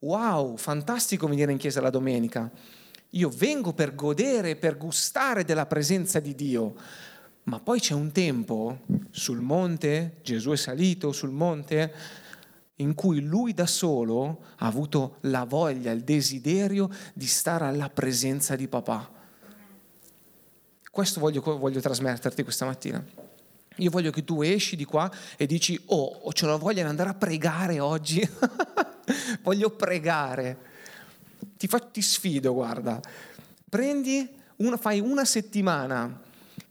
Wow, 0.00 0.58
fantastico 0.58 1.26
venire 1.26 1.50
in 1.50 1.56
chiesa 1.56 1.80
la 1.80 1.88
domenica. 1.88 2.50
Io 3.12 3.30
vengo 3.30 3.72
per 3.72 3.94
godere, 3.94 4.54
per 4.56 4.76
gustare 4.76 5.44
della 5.44 5.64
presenza 5.64 6.20
di 6.20 6.34
Dio. 6.34 6.74
Ma 7.44 7.60
poi 7.60 7.80
c'è 7.80 7.94
un 7.94 8.12
tempo 8.12 8.80
sul 9.10 9.40
monte, 9.40 10.18
Gesù 10.22 10.50
è 10.50 10.56
salito 10.56 11.12
sul 11.12 11.30
monte, 11.30 11.94
in 12.80 12.94
cui 12.94 13.20
lui 13.20 13.54
da 13.54 13.66
solo 13.66 14.44
ha 14.56 14.66
avuto 14.66 15.16
la 15.22 15.44
voglia, 15.44 15.90
il 15.90 16.02
desiderio 16.02 16.90
di 17.12 17.26
stare 17.26 17.64
alla 17.64 17.88
presenza 17.88 18.56
di 18.56 18.68
papà. 18.68 19.16
Questo 20.90 21.20
voglio, 21.20 21.40
voglio 21.58 21.80
trasmetterti 21.80 22.42
questa 22.42 22.66
mattina. 22.66 23.04
Io 23.76 23.90
voglio 23.90 24.10
che 24.10 24.24
tu 24.24 24.42
esci 24.42 24.74
di 24.74 24.84
qua 24.84 25.10
e 25.36 25.46
dici, 25.46 25.80
oh, 25.86 26.20
ho 26.22 26.32
la 26.40 26.56
voglia 26.56 26.82
di 26.82 26.88
andare 26.88 27.10
a 27.10 27.14
pregare 27.14 27.78
oggi. 27.78 28.28
voglio 29.42 29.70
pregare. 29.70 30.58
Ti, 31.56 31.66
fa, 31.68 31.78
ti 31.78 32.02
sfido, 32.02 32.52
guarda. 32.52 33.00
Prendi, 33.68 34.28
una, 34.56 34.76
fai 34.76 34.98
una 35.00 35.24
settimana 35.24 36.20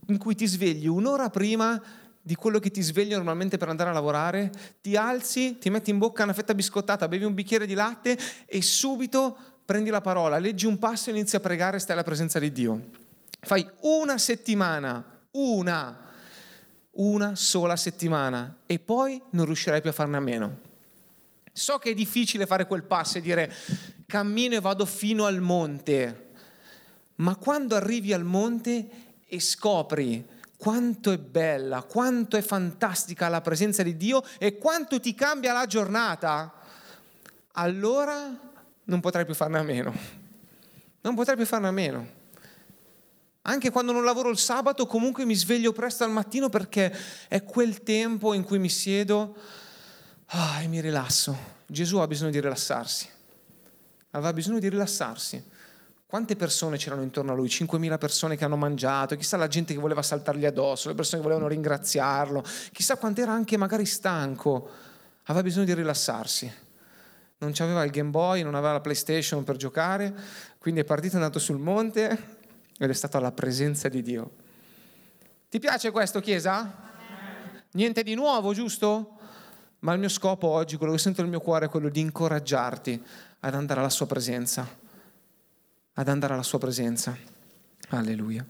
in 0.07 0.17
cui 0.17 0.35
ti 0.35 0.45
svegli 0.45 0.87
un'ora 0.87 1.29
prima 1.29 1.81
di 2.27 2.35
quello 2.35 2.59
che 2.59 2.71
ti 2.71 2.81
sveglia 2.81 3.15
normalmente 3.15 3.55
per 3.55 3.69
andare 3.69 3.89
a 3.89 3.93
lavorare, 3.93 4.51
ti 4.81 4.97
alzi, 4.97 5.57
ti 5.59 5.69
metti 5.69 5.91
in 5.91 5.97
bocca 5.97 6.23
una 6.23 6.33
fetta 6.33 6.53
biscottata, 6.53 7.07
bevi 7.07 7.23
un 7.23 7.33
bicchiere 7.33 7.65
di 7.65 7.73
latte 7.73 8.17
e 8.45 8.61
subito 8.61 9.37
prendi 9.63 9.89
la 9.89 10.01
parola, 10.01 10.37
leggi 10.37 10.65
un 10.65 10.77
passo 10.77 11.09
e 11.09 11.13
inizi 11.13 11.37
a 11.37 11.39
pregare 11.39 11.77
e 11.77 11.79
stai 11.79 11.93
alla 11.93 12.03
presenza 12.03 12.37
di 12.37 12.51
Dio. 12.51 12.89
Fai 13.39 13.65
una 13.83 14.17
settimana, 14.17 15.21
una, 15.31 15.97
una 16.91 17.35
sola 17.35 17.77
settimana 17.77 18.57
e 18.65 18.77
poi 18.77 19.21
non 19.29 19.45
riuscirai 19.45 19.79
più 19.79 19.89
a 19.89 19.93
farne 19.93 20.17
a 20.17 20.19
meno. 20.19 20.59
So 21.53 21.77
che 21.77 21.91
è 21.91 21.93
difficile 21.93 22.45
fare 22.45 22.67
quel 22.67 22.83
passo 22.83 23.19
e 23.19 23.21
dire 23.21 23.53
cammino 24.05 24.55
e 24.55 24.59
vado 24.59 24.85
fino 24.85 25.23
al 25.23 25.39
monte, 25.39 26.31
ma 27.15 27.37
quando 27.37 27.75
arrivi 27.75 28.11
al 28.11 28.25
monte 28.25 28.89
e 29.25 29.39
scopri 29.39 30.35
quanto 30.57 31.11
è 31.11 31.17
bella, 31.17 31.83
quanto 31.83 32.35
è 32.35 32.41
fantastica 32.41 33.29
la 33.29 33.41
presenza 33.41 33.83
di 33.83 33.95
Dio 33.95 34.23
e 34.39 34.57
quanto 34.57 34.99
ti 34.99 35.13
cambia 35.13 35.53
la 35.53 35.67
giornata, 35.67 36.51
allora 37.53 38.35
non 38.83 38.99
potrai 38.99 39.25
più 39.25 39.35
farne 39.35 39.59
a 39.59 39.63
meno. 39.63 39.93
Non 41.01 41.15
potrai 41.15 41.35
più 41.35 41.45
farne 41.45 41.67
a 41.67 41.71
meno. 41.71 42.15
Anche 43.43 43.69
quando 43.69 43.93
non 43.93 44.03
lavoro 44.03 44.29
il 44.29 44.37
sabato, 44.37 44.85
comunque 44.87 45.23
mi 45.23 45.35
sveglio 45.35 45.71
presto 45.71 46.03
al 46.03 46.11
mattino 46.11 46.49
perché 46.49 46.93
è 47.29 47.43
quel 47.43 47.81
tempo 47.83 48.33
in 48.33 48.43
cui 48.43 48.59
mi 48.59 48.67
siedo 48.67 49.37
ah, 50.25 50.61
e 50.61 50.67
mi 50.67 50.81
rilasso. 50.81 51.55
Gesù 51.65 51.97
ha 51.97 52.07
bisogno 52.07 52.31
di 52.31 52.41
rilassarsi. 52.41 53.07
Aveva 54.11 54.33
bisogno 54.33 54.59
di 54.59 54.67
rilassarsi. 54.67 55.41
Quante 56.07 56.37
persone 56.37 56.77
c'erano 56.77 57.01
intorno 57.01 57.33
a 57.33 57.35
lui? 57.35 57.47
5.000 57.47 57.97
persone 57.97 58.37
che 58.37 58.45
hanno 58.45 58.55
mangiato, 58.55 59.17
chissà 59.17 59.35
la 59.35 59.49
gente 59.49 59.73
che 59.73 59.79
voleva 59.79 60.01
saltargli 60.01 60.45
addosso, 60.45 60.87
le 60.87 60.95
persone 60.95 61.17
che 61.17 61.27
volevano 61.27 61.49
ringraziarlo, 61.49 62.45
chissà 62.71 62.95
quanto 62.95 63.19
era 63.19 63.33
anche 63.33 63.57
magari 63.57 63.85
stanco, 63.85 64.69
aveva 65.23 65.43
bisogno 65.43 65.65
di 65.65 65.73
rilassarsi. 65.73 66.49
Non 67.39 67.51
aveva 67.57 67.83
il 67.83 67.91
Game 67.91 68.09
Boy, 68.09 68.41
non 68.41 68.55
aveva 68.55 68.71
la 68.71 68.79
PlayStation 68.79 69.43
per 69.43 69.57
giocare, 69.57 70.15
quindi 70.59 70.79
è 70.79 70.85
partito, 70.85 71.15
è 71.15 71.17
andato 71.17 71.39
sul 71.39 71.57
monte 71.57 72.37
ed 72.77 72.89
è 72.89 72.93
stato 72.93 73.17
alla 73.17 73.33
presenza 73.33 73.89
di 73.89 74.01
Dio. 74.01 74.31
Ti 75.49 75.59
piace 75.59 75.91
questo, 75.91 76.21
Chiesa? 76.21 76.73
Niente 77.71 78.03
di 78.03 78.15
nuovo, 78.15 78.53
giusto? 78.53 79.17
Ma 79.79 79.91
il 79.91 79.99
mio 79.99 80.07
scopo 80.07 80.47
oggi, 80.47 80.77
quello 80.77 80.93
che 80.93 80.99
sento 80.99 81.19
nel 81.19 81.29
mio 81.29 81.41
cuore 81.41 81.65
è 81.65 81.69
quello 81.69 81.89
di 81.89 81.99
incoraggiarti 81.99 83.03
ad 83.41 83.53
andare 83.53 83.81
alla 83.81 83.89
sua 83.89 84.05
presenza 84.05 84.85
ad 85.99 86.07
andare 86.07 86.33
alla 86.33 86.43
sua 86.43 86.59
presenza. 86.59 87.17
Alleluia. 87.89 88.45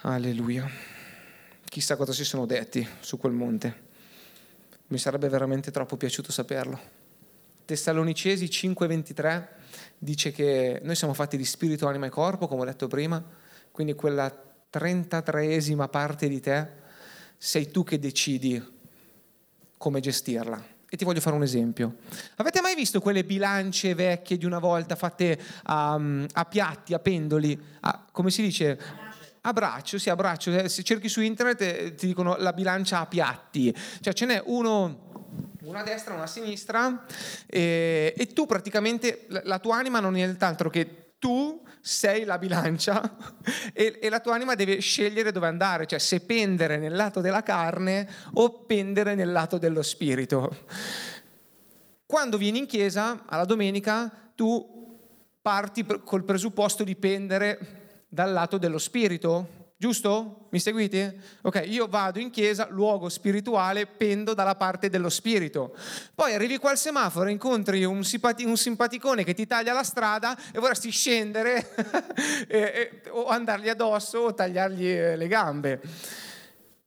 Alleluia. 0.00 0.68
Chissà 1.64 1.96
cosa 1.96 2.12
si 2.12 2.24
sono 2.24 2.44
detti 2.44 2.86
su 3.00 3.18
quel 3.18 3.32
monte. 3.32 3.90
Mi 4.88 4.98
sarebbe 4.98 5.28
veramente 5.28 5.70
troppo 5.70 5.96
piaciuto 5.96 6.32
saperlo. 6.32 6.78
Tessalonicesi 7.64 8.46
5:23 8.46 9.48
dice 9.96 10.32
che 10.32 10.80
noi 10.82 10.96
siamo 10.96 11.14
fatti 11.14 11.36
di 11.36 11.44
spirito, 11.44 11.86
anima 11.86 12.06
e 12.06 12.10
corpo, 12.10 12.48
come 12.48 12.62
ho 12.62 12.64
detto 12.66 12.88
prima, 12.88 13.24
quindi 13.70 13.94
quella 13.94 14.28
33esima 14.70 15.88
parte 15.88 16.28
di 16.28 16.40
te 16.40 16.68
sei 17.38 17.70
tu 17.70 17.84
che 17.84 18.00
decidi 18.00 18.60
come 19.78 20.00
gestirla. 20.00 20.71
E 20.94 20.98
ti 20.98 21.04
voglio 21.04 21.22
fare 21.22 21.34
un 21.34 21.42
esempio. 21.42 21.96
Avete 22.36 22.60
mai 22.60 22.74
visto 22.74 23.00
quelle 23.00 23.24
bilance 23.24 23.94
vecchie 23.94 24.36
di 24.36 24.44
una 24.44 24.58
volta 24.58 24.94
fatte 24.94 25.40
a, 25.62 25.96
mm, 25.98 26.24
a 26.34 26.44
piatti, 26.44 26.92
a 26.92 26.98
pendoli? 26.98 27.58
A, 27.80 28.04
come 28.12 28.30
si 28.30 28.42
dice? 28.42 28.78
A 29.40 29.52
braccio, 29.54 29.98
sì, 29.98 30.10
a 30.10 30.14
braccio. 30.14 30.50
Eh, 30.50 30.68
se 30.68 30.82
cerchi 30.82 31.08
su 31.08 31.22
internet 31.22 31.62
eh, 31.62 31.94
ti 31.94 32.08
dicono 32.08 32.36
la 32.36 32.52
bilancia 32.52 33.00
a 33.00 33.06
piatti. 33.06 33.74
Cioè 34.02 34.12
ce 34.12 34.26
n'è 34.26 34.42
uno 34.44 35.30
una 35.62 35.80
a 35.80 35.82
destra, 35.82 36.12
una 36.12 36.24
a 36.24 36.26
sinistra, 36.26 37.06
e, 37.46 38.12
e, 38.14 38.26
tu 38.26 38.44
praticamente, 38.44 39.24
la 39.44 39.58
tua 39.60 39.78
anima 39.78 39.98
non 39.98 40.12
è 40.12 40.16
nient'altro 40.16 40.68
che 40.68 41.14
tu 41.18 41.62
sei 41.84 42.24
la 42.24 42.38
bilancia 42.38 43.16
e, 43.74 43.98
e, 44.00 44.08
la 44.08 44.20
tua 44.20 44.34
anima 44.34 44.54
deve 44.54 44.78
scegliere 44.78 45.32
dove 45.32 45.48
andare, 45.48 45.86
cioè 45.86 45.98
se 45.98 46.20
pendere 46.20 46.78
nel 46.78 46.94
lato 46.94 47.20
della 47.20 47.42
carne 47.42 48.08
o 48.34 48.60
pendere 48.60 49.16
nel 49.16 49.32
lato 49.32 49.58
dello 49.58 49.82
spirito. 49.82 50.66
Quando 52.06 52.38
vieni 52.38 52.58
in 52.58 52.66
chiesa 52.66 53.24
alla 53.26 53.44
domenica 53.44 54.30
tu 54.36 54.80
parti 55.42 55.84
col 56.04 56.24
presupposto 56.24 56.84
di 56.84 56.94
pendere 56.94 58.04
dal 58.06 58.32
lato 58.32 58.58
dello 58.58 58.78
spirito, 58.78 59.61
Giusto? 59.82 60.46
Mi 60.50 60.60
seguite? 60.60 61.16
Ok, 61.40 61.64
io 61.66 61.88
vado 61.88 62.20
in 62.20 62.30
chiesa, 62.30 62.68
luogo 62.70 63.08
spirituale, 63.08 63.86
pendo 63.86 64.32
dalla 64.32 64.54
parte 64.54 64.88
dello 64.88 65.08
spirito. 65.08 65.76
Poi 66.14 66.32
arrivi 66.34 66.58
qua 66.58 66.70
al 66.70 66.78
semaforo, 66.78 67.28
incontri 67.28 67.82
un, 67.82 68.04
simpati- 68.04 68.44
un 68.44 68.56
simpaticone 68.56 69.24
che 69.24 69.34
ti 69.34 69.44
taglia 69.44 69.72
la 69.72 69.82
strada 69.82 70.38
e 70.52 70.60
vorresti 70.60 70.88
scendere 70.90 71.74
e, 72.46 72.58
e, 72.58 73.10
o 73.10 73.26
andargli 73.26 73.68
addosso 73.68 74.20
o 74.20 74.34
tagliargli 74.34 74.86
eh, 74.86 75.16
le 75.16 75.26
gambe. 75.26 75.80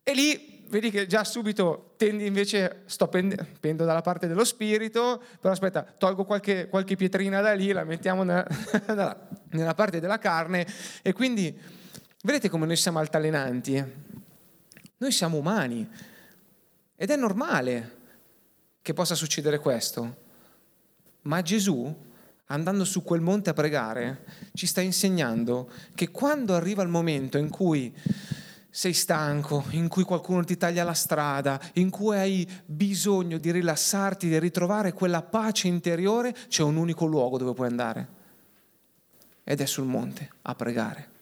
E 0.01 0.13
lì 0.13 0.63
vedi 0.69 0.89
che 0.89 1.05
già 1.05 1.25
subito 1.25 1.95
tendi 1.97 2.25
invece, 2.25 2.83
sto 2.85 3.09
pende, 3.09 3.45
pendo 3.59 3.83
dalla 3.83 4.01
parte 4.01 4.25
dello 4.25 4.45
spirito, 4.45 5.21
però 5.41 5.51
aspetta, 5.51 5.83
tolgo 5.83 6.23
qualche, 6.23 6.69
qualche 6.69 6.95
pietrina 6.95 7.41
da 7.41 7.51
lì, 7.51 7.73
la 7.73 7.83
mettiamo 7.83 8.23
nella, 8.23 8.47
nella 9.51 9.73
parte 9.73 9.99
della 9.99 10.17
carne 10.17 10.65
e 11.01 11.11
quindi 11.11 11.83
Vedete 12.25 12.49
come 12.49 12.65
noi 12.65 12.75
siamo 12.75 12.97
altalenanti? 12.97 13.85
Noi 14.97 15.11
siamo 15.11 15.37
umani 15.37 15.87
ed 16.95 17.11
è 17.11 17.15
normale 17.15 17.97
che 18.81 18.93
possa 18.93 19.13
succedere 19.13 19.59
questo. 19.59 20.23
Ma 21.21 21.43
Gesù, 21.43 21.95
andando 22.47 22.83
su 22.83 23.03
quel 23.03 23.21
monte 23.21 23.51
a 23.51 23.53
pregare, 23.53 24.25
ci 24.55 24.65
sta 24.65 24.81
insegnando 24.81 25.69
che 25.93 26.09
quando 26.09 26.55
arriva 26.55 26.81
il 26.81 26.89
momento 26.89 27.37
in 27.37 27.51
cui 27.51 27.95
sei 28.71 28.93
stanco, 28.93 29.63
in 29.69 29.87
cui 29.87 30.01
qualcuno 30.01 30.43
ti 30.43 30.57
taglia 30.57 30.83
la 30.83 30.93
strada, 30.93 31.61
in 31.73 31.91
cui 31.91 32.17
hai 32.17 32.49
bisogno 32.65 33.37
di 33.37 33.51
rilassarti, 33.51 34.27
di 34.27 34.39
ritrovare 34.39 34.93
quella 34.93 35.21
pace 35.21 35.67
interiore, 35.67 36.33
c'è 36.47 36.63
un 36.63 36.77
unico 36.77 37.05
luogo 37.05 37.37
dove 37.37 37.53
puoi 37.53 37.67
andare. 37.67 38.07
Ed 39.43 39.61
è 39.61 39.65
sul 39.67 39.85
monte, 39.85 40.27
a 40.41 40.55
pregare. 40.55 41.13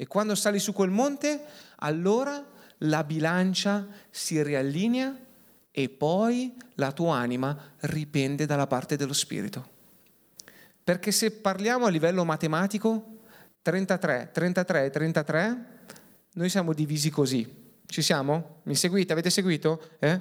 E 0.00 0.06
quando 0.06 0.34
sali 0.34 0.58
su 0.58 0.72
quel 0.72 0.88
monte, 0.88 1.44
allora 1.80 2.42
la 2.78 3.04
bilancia 3.04 3.86
si 4.08 4.42
riallinea 4.42 5.14
e 5.70 5.88
poi 5.90 6.56
la 6.76 6.90
tua 6.92 7.18
anima 7.18 7.74
ripende 7.80 8.46
dalla 8.46 8.66
parte 8.66 8.96
dello 8.96 9.12
spirito. 9.12 9.68
Perché 10.82 11.12
se 11.12 11.30
parliamo 11.32 11.84
a 11.84 11.90
livello 11.90 12.24
matematico, 12.24 13.18
33, 13.60 14.30
33 14.32 14.84
e 14.86 14.90
33 14.90 15.64
noi 16.32 16.48
siamo 16.48 16.72
divisi 16.72 17.10
così. 17.10 17.46
Ci 17.84 18.00
siamo? 18.00 18.60
Mi 18.62 18.76
seguite? 18.76 19.12
Avete 19.12 19.28
seguito? 19.28 19.90
Eh? 19.98 20.18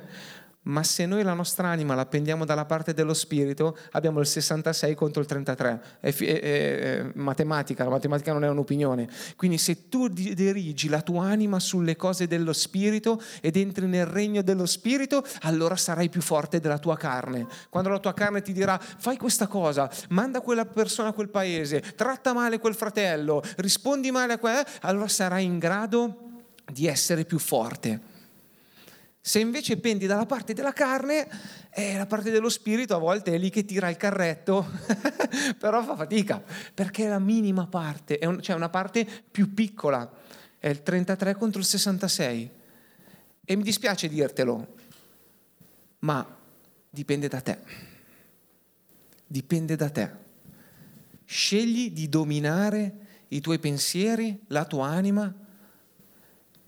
Ma 0.63 0.83
se 0.83 1.05
noi 1.05 1.23
la 1.23 1.33
nostra 1.33 1.69
anima 1.69 1.95
la 1.95 2.05
pendiamo 2.05 2.43
dalla 2.43 2.65
parte 2.65 2.93
dello 2.93 3.13
spirito, 3.13 3.77
abbiamo 3.91 4.19
il 4.19 4.25
66 4.25 4.93
contro 4.93 5.21
il 5.21 5.27
33. 5.27 5.83
È, 6.01 6.13
è, 6.13 6.39
è, 6.41 7.11
matematica, 7.15 7.85
la 7.85 7.89
matematica 7.89 8.33
non 8.33 8.43
è 8.43 8.49
un'opinione. 8.49 9.09
Quindi 9.37 9.57
se 9.57 9.87
tu 9.87 10.09
dirigi 10.09 10.89
la 10.89 11.01
tua 11.01 11.25
anima 11.25 11.59
sulle 11.59 11.95
cose 11.95 12.27
dello 12.27 12.51
spirito 12.51 13.21
ed 13.39 13.55
entri 13.55 13.87
nel 13.87 14.05
regno 14.05 14.41
dello 14.41 14.65
spirito, 14.65 15.23
allora 15.43 15.77
sarai 15.77 16.09
più 16.09 16.21
forte 16.21 16.59
della 16.59 16.77
tua 16.77 16.97
carne. 16.97 17.47
Quando 17.69 17.89
la 17.89 17.99
tua 17.99 18.13
carne 18.13 18.41
ti 18.41 18.51
dirà 18.51 18.77
fai 18.77 19.15
questa 19.15 19.47
cosa, 19.47 19.89
manda 20.09 20.41
quella 20.41 20.65
persona 20.65 21.09
a 21.09 21.13
quel 21.13 21.29
paese, 21.29 21.81
tratta 21.95 22.33
male 22.33 22.59
quel 22.59 22.75
fratello, 22.75 23.41
rispondi 23.57 24.11
male 24.11 24.33
a 24.33 24.37
quella, 24.37 24.65
allora 24.81 25.07
sarai 25.07 25.45
in 25.45 25.57
grado 25.57 26.27
di 26.69 26.85
essere 26.85 27.23
più 27.23 27.39
forte. 27.39 28.08
Se 29.29 29.37
invece 29.37 29.77
pendi 29.77 30.07
dalla 30.07 30.25
parte 30.25 30.55
della 30.55 30.73
carne, 30.73 31.27
eh, 31.69 31.95
la 31.95 32.07
parte 32.07 32.31
dello 32.31 32.49
spirito 32.49 32.95
a 32.95 32.97
volte 32.97 33.35
è 33.35 33.37
lì 33.37 33.51
che 33.51 33.63
tira 33.63 33.87
il 33.87 33.95
carretto, 33.95 34.67
però 35.59 35.83
fa 35.83 35.95
fatica, 35.95 36.43
perché 36.73 37.05
è 37.05 37.09
la 37.09 37.19
minima 37.19 37.67
parte, 37.67 38.17
è 38.17 38.25
un, 38.25 38.41
cioè 38.41 38.55
una 38.55 38.69
parte 38.69 39.05
più 39.29 39.53
piccola, 39.53 40.11
è 40.57 40.67
il 40.67 40.81
33 40.81 41.35
contro 41.35 41.59
il 41.59 41.67
66. 41.67 42.49
E 43.45 43.55
mi 43.55 43.61
dispiace 43.61 44.07
dirtelo, 44.07 44.75
ma 45.99 46.37
dipende 46.89 47.27
da 47.27 47.41
te. 47.41 47.59
Dipende 49.27 49.75
da 49.75 49.91
te. 49.91 50.11
Scegli 51.23 51.91
di 51.91 52.09
dominare 52.09 52.95
i 53.27 53.41
tuoi 53.41 53.59
pensieri, 53.59 54.41
la 54.47 54.65
tua 54.65 54.87
anima 54.87 55.31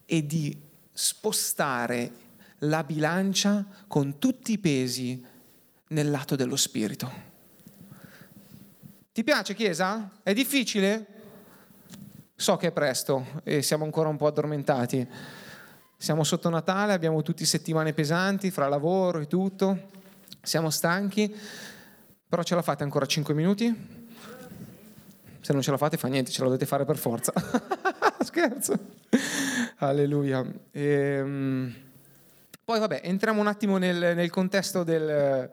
e 0.06 0.26
di 0.28 0.56
spostare 0.94 2.21
la 2.64 2.84
bilancia 2.84 3.66
con 3.88 4.20
tutti 4.20 4.54
i 4.54 4.58
pesi 4.58 5.24
nel 5.88 6.10
lato 6.10 6.36
dello 6.36 6.56
spirito. 6.56 7.30
Ti 9.12 9.24
piace 9.24 9.54
Chiesa? 9.54 10.10
È 10.24 10.34
difficile? 10.34 11.06
So 12.36 12.58
che 12.58 12.68
è 12.68 12.72
presto 12.72 13.42
e 13.44 13.62
siamo 13.62 13.84
ancora 13.84 14.10
un 14.10 14.18
po' 14.18 14.28
addormentati. 14.28 15.08
Siamo 15.98 16.24
sotto 16.24 16.50
Natale, 16.50 16.94
abbiamo 16.94 17.22
tutte 17.22 17.46
settimane 17.46 17.94
pesanti 17.94 18.50
fra 18.52 18.68
lavoro 18.68 19.20
e 19.20 19.28
tutto. 19.28 19.90
Siamo 20.42 20.70
stanchi, 20.70 21.36
però 22.28 22.42
ce 22.42 22.56
la 22.56 22.64
fate 22.64 22.84
ancora 22.84 23.06
5 23.06 23.34
minuti? 23.34 24.00
Se 25.42 25.54
non 25.54 25.62
ce 25.62 25.72
la 25.72 25.78
fate 25.78 25.98
fa 25.98 26.08
niente, 26.08 26.32
ce 26.32 26.40
la 26.40 26.46
dovete 26.46 26.66
fare 26.66 26.86
per 26.86 26.98
forza. 26.98 27.34
Scherzo. 28.24 28.74
Alleluia. 29.78 30.46
Ehm... 30.72 31.90
Poi 32.72 32.80
vabbè, 32.80 33.02
entriamo 33.04 33.42
un 33.42 33.48
attimo 33.48 33.78
nel, 33.78 34.16
nel 34.16 34.30
contesto 34.30 34.84
del, 34.84 35.50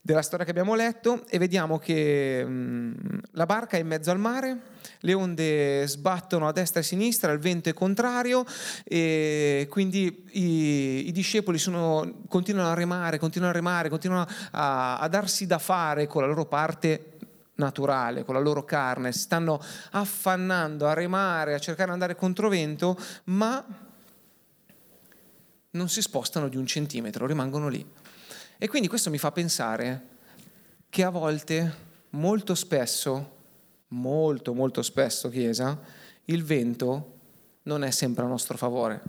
della 0.00 0.22
storia 0.22 0.44
che 0.44 0.52
abbiamo 0.52 0.76
letto 0.76 1.26
e 1.28 1.38
vediamo 1.38 1.76
che 1.80 2.44
mh, 2.44 3.20
la 3.32 3.46
barca 3.46 3.76
è 3.76 3.80
in 3.80 3.88
mezzo 3.88 4.12
al 4.12 4.20
mare, 4.20 4.60
le 5.00 5.12
onde 5.12 5.88
sbattono 5.88 6.46
a 6.46 6.52
destra 6.52 6.78
e 6.78 6.84
a 6.84 6.86
sinistra, 6.86 7.32
il 7.32 7.40
vento 7.40 7.68
è 7.68 7.72
contrario 7.72 8.44
e 8.84 9.66
quindi 9.68 10.24
i, 10.34 11.08
i 11.08 11.10
discepoli 11.10 11.58
sono, 11.58 12.22
continuano 12.28 12.70
a 12.70 12.74
remare, 12.74 13.18
continuano 13.18 13.52
a 13.52 13.56
remare, 13.56 13.88
continuano 13.88 14.28
a, 14.52 14.98
a 14.98 15.08
darsi 15.08 15.48
da 15.48 15.58
fare 15.58 16.06
con 16.06 16.22
la 16.22 16.28
loro 16.28 16.44
parte 16.44 17.16
naturale, 17.56 18.22
con 18.22 18.34
la 18.34 18.40
loro 18.40 18.64
carne, 18.64 19.10
si 19.10 19.18
stanno 19.18 19.60
affannando 19.90 20.86
a 20.86 20.92
remare, 20.92 21.54
a 21.54 21.58
cercare 21.58 21.88
di 21.88 21.94
andare 21.94 22.14
contro 22.14 22.48
vento, 22.48 22.96
ma 23.24 23.85
non 25.76 25.88
si 25.88 26.02
spostano 26.02 26.48
di 26.48 26.56
un 26.56 26.66
centimetro, 26.66 27.26
rimangono 27.26 27.68
lì. 27.68 27.86
E 28.58 28.68
quindi 28.68 28.88
questo 28.88 29.10
mi 29.10 29.18
fa 29.18 29.30
pensare 29.30 30.08
che 30.88 31.04
a 31.04 31.10
volte, 31.10 31.74
molto 32.10 32.54
spesso, 32.54 33.34
molto 33.88 34.54
molto 34.54 34.82
spesso, 34.82 35.28
Chiesa, 35.28 35.78
il 36.24 36.42
vento 36.42 37.14
non 37.64 37.84
è 37.84 37.90
sempre 37.90 38.24
a 38.24 38.28
nostro 38.28 38.56
favore. 38.56 39.02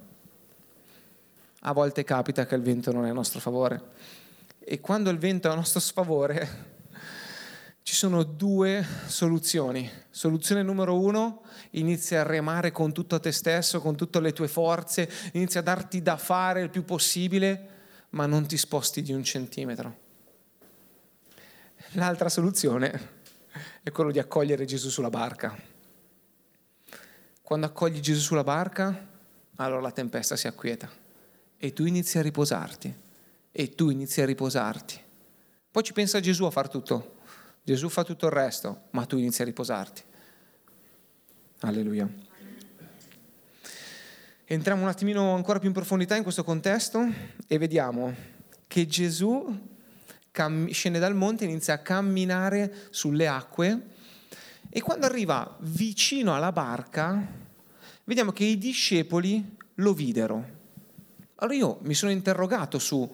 A 1.62 1.74
volte 1.74 2.04
capita 2.04 2.46
che 2.46 2.56
il 2.56 2.62
vento 2.62 2.92
non 2.92 3.06
è 3.06 3.10
a 3.10 3.14
nostro 3.14 3.40
favore. 3.40 3.96
E 4.60 4.80
quando 4.80 5.10
il 5.10 5.18
vento 5.18 5.48
è 5.48 5.52
a 5.52 5.56
nostro 5.56 5.80
sfavore, 5.80 6.76
ci 7.88 7.96
sono 7.96 8.24
due 8.24 8.86
soluzioni. 9.06 9.90
Soluzione 10.10 10.62
numero 10.62 11.00
uno, 11.00 11.44
inizia 11.72 12.20
a 12.20 12.24
remare 12.24 12.74
con 12.74 12.92
tutto 12.92 13.18
te 13.18 13.32
stesso, 13.32 13.80
con 13.80 13.96
tutte 13.96 14.20
le 14.20 14.34
tue 14.34 14.50
forze, 14.50 15.10
inizia 15.32 15.62
a 15.62 15.64
darti 15.64 16.02
da 16.02 16.18
fare 16.18 16.60
il 16.60 16.70
più 16.70 16.84
possibile, 16.84 17.70
ma 18.10 18.26
non 18.26 18.46
ti 18.46 18.58
sposti 18.58 19.02
di 19.02 19.14
un 19.14 19.24
centimetro. 19.24 20.00
L'altra 21.92 22.28
soluzione 22.28 23.22
è 23.82 23.90
quello 23.92 24.12
di 24.12 24.20
accogliere 24.20 24.66
Gesù 24.66 24.90
sulla 24.90 25.10
barca. 25.10 25.58
Quando 27.42 27.68
accogli 27.68 28.02
Gesù 28.02 28.20
sulla 28.20 28.44
barca, 28.44 29.08
allora 29.56 29.80
la 29.80 29.92
tempesta 29.92 30.36
si 30.36 30.48
acquieta 30.48 30.90
e 31.58 31.72
tu 31.72 31.86
inizi 31.86 32.18
a 32.18 32.22
riposarti 32.22 32.94
e 33.50 33.76
tu 33.76 33.90
inizi 33.90 34.20
a 34.20 34.26
riposarti. 34.26 35.02
Poi 35.72 35.84
ci 35.84 35.94
pensa 35.94 36.20
Gesù 36.20 36.44
a 36.44 36.52
far 36.52 36.68
tutto 36.68 37.16
Gesù 37.68 37.90
fa 37.90 38.06
tutto 38.06 38.28
il 38.28 38.32
resto, 38.32 38.84
ma 38.92 39.06
tu 39.06 39.18
inizi 39.18 39.42
a 39.42 39.46
riposarti. 39.46 40.02
Alleluia. 41.60 42.10
Entriamo 44.46 44.84
un 44.84 44.88
attimino 44.88 45.36
ancora 45.36 45.60
più 45.60 45.68
in 45.68 45.74
profondità 45.74 46.16
in 46.16 46.24
questo 46.24 46.46
contesto 46.46 47.06
e 47.46 47.58
vediamo 47.58 48.16
che 48.68 48.88
Gesù 48.88 49.68
cam- 50.32 50.70
scende 50.70 50.98
dal 50.98 51.14
monte 51.14 51.44
e 51.44 51.50
inizia 51.50 51.74
a 51.74 51.80
camminare 51.80 52.74
sulle 52.90 53.28
acque 53.28 53.88
e 54.70 54.80
quando 54.80 55.06
arriva 55.06 55.58
vicino 55.60 56.34
alla 56.34 56.54
barca 56.54 57.22
vediamo 58.06 58.32
che 58.32 58.46
i 58.46 58.58
discepoli 58.58 59.58
lo 59.74 59.94
videro. 59.94 60.56
Allora 61.36 61.58
io 61.58 61.80
mi 61.82 61.94
sono 61.94 62.12
interrogato 62.12 62.80
su 62.80 63.14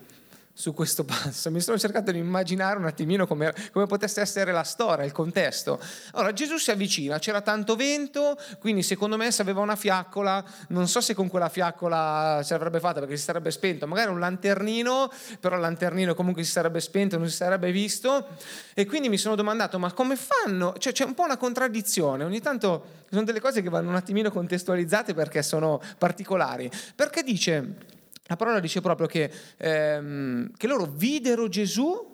su 0.55 0.71
questo 0.73 1.03
passo, 1.03 1.49
mi 1.49 1.59
sono 1.59 1.79
cercato 1.79 2.11
di 2.11 2.19
immaginare 2.19 2.77
un 2.77 2.85
attimino 2.85 3.25
come, 3.25 3.53
come, 3.71 3.87
potesse 3.87 4.21
essere 4.21 4.51
la 4.51 4.61
storia, 4.61 5.03
il 5.03 5.11
contesto. 5.11 5.79
Allora 6.11 6.31
Gesù 6.31 6.57
si 6.57 6.69
avvicina, 6.69 7.17
c'era 7.17 7.41
tanto 7.41 7.75
vento, 7.75 8.37
quindi 8.59 8.83
secondo 8.83 9.17
me 9.17 9.31
se 9.31 9.41
aveva 9.41 9.61
una 9.61 9.75
fiaccola, 9.75 10.43
non 10.67 10.87
so 10.87 11.01
se 11.01 11.15
con 11.15 11.27
quella 11.27 11.49
fiaccola 11.49 12.41
si 12.43 12.53
avrebbe 12.53 12.79
fatta 12.79 12.99
perché 12.99 13.17
si 13.17 13.23
sarebbe 13.23 13.49
spento, 13.49 13.87
magari 13.87 14.11
un 14.11 14.19
lanternino, 14.19 15.11
però 15.39 15.55
il 15.55 15.61
lanternino 15.61 16.13
comunque 16.13 16.43
si 16.43 16.51
sarebbe 16.51 16.79
spento, 16.81 17.17
non 17.17 17.29
si 17.29 17.35
sarebbe 17.35 17.71
visto 17.71 18.27
e 18.75 18.85
quindi 18.85 19.09
mi 19.09 19.17
sono 19.17 19.33
domandato 19.33 19.79
ma 19.79 19.91
come 19.91 20.15
fanno? 20.15 20.75
Cioè 20.77 20.93
c'è 20.93 21.03
un 21.03 21.15
po' 21.15 21.23
una 21.23 21.37
contraddizione, 21.37 22.23
ogni 22.23 22.41
tanto 22.41 23.01
sono 23.09 23.23
delle 23.23 23.39
cose 23.39 23.63
che 23.63 23.69
vanno 23.69 23.89
un 23.89 23.95
attimino 23.95 24.29
contestualizzate 24.29 25.15
perché 25.15 25.41
sono 25.41 25.81
particolari, 25.97 26.69
perché 26.95 27.23
dice 27.23 27.91
la 28.25 28.35
parola 28.35 28.59
dice 28.59 28.79
proprio 28.81 29.07
che, 29.07 29.31
ehm, 29.57 30.51
che 30.55 30.67
loro 30.67 30.85
videro 30.85 31.47
Gesù, 31.49 32.11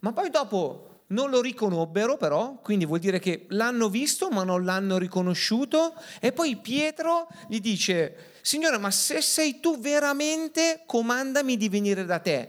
ma 0.00 0.12
poi 0.12 0.30
dopo 0.30 1.04
non 1.08 1.30
lo 1.30 1.40
riconobbero 1.40 2.16
però, 2.16 2.58
quindi 2.62 2.84
vuol 2.84 2.98
dire 2.98 3.18
che 3.18 3.46
l'hanno 3.48 3.88
visto 3.88 4.28
ma 4.30 4.44
non 4.44 4.64
l'hanno 4.64 4.98
riconosciuto 4.98 5.94
e 6.20 6.32
poi 6.32 6.56
Pietro 6.56 7.26
gli 7.48 7.60
dice, 7.60 8.30
Signore 8.42 8.78
ma 8.78 8.90
se 8.90 9.20
sei 9.20 9.60
tu 9.60 9.78
veramente 9.78 10.82
comandami 10.86 11.56
di 11.56 11.68
venire 11.68 12.04
da 12.04 12.18
te, 12.18 12.48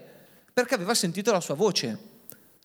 perché 0.52 0.74
aveva 0.74 0.94
sentito 0.94 1.32
la 1.32 1.40
sua 1.40 1.54
voce. 1.54 2.10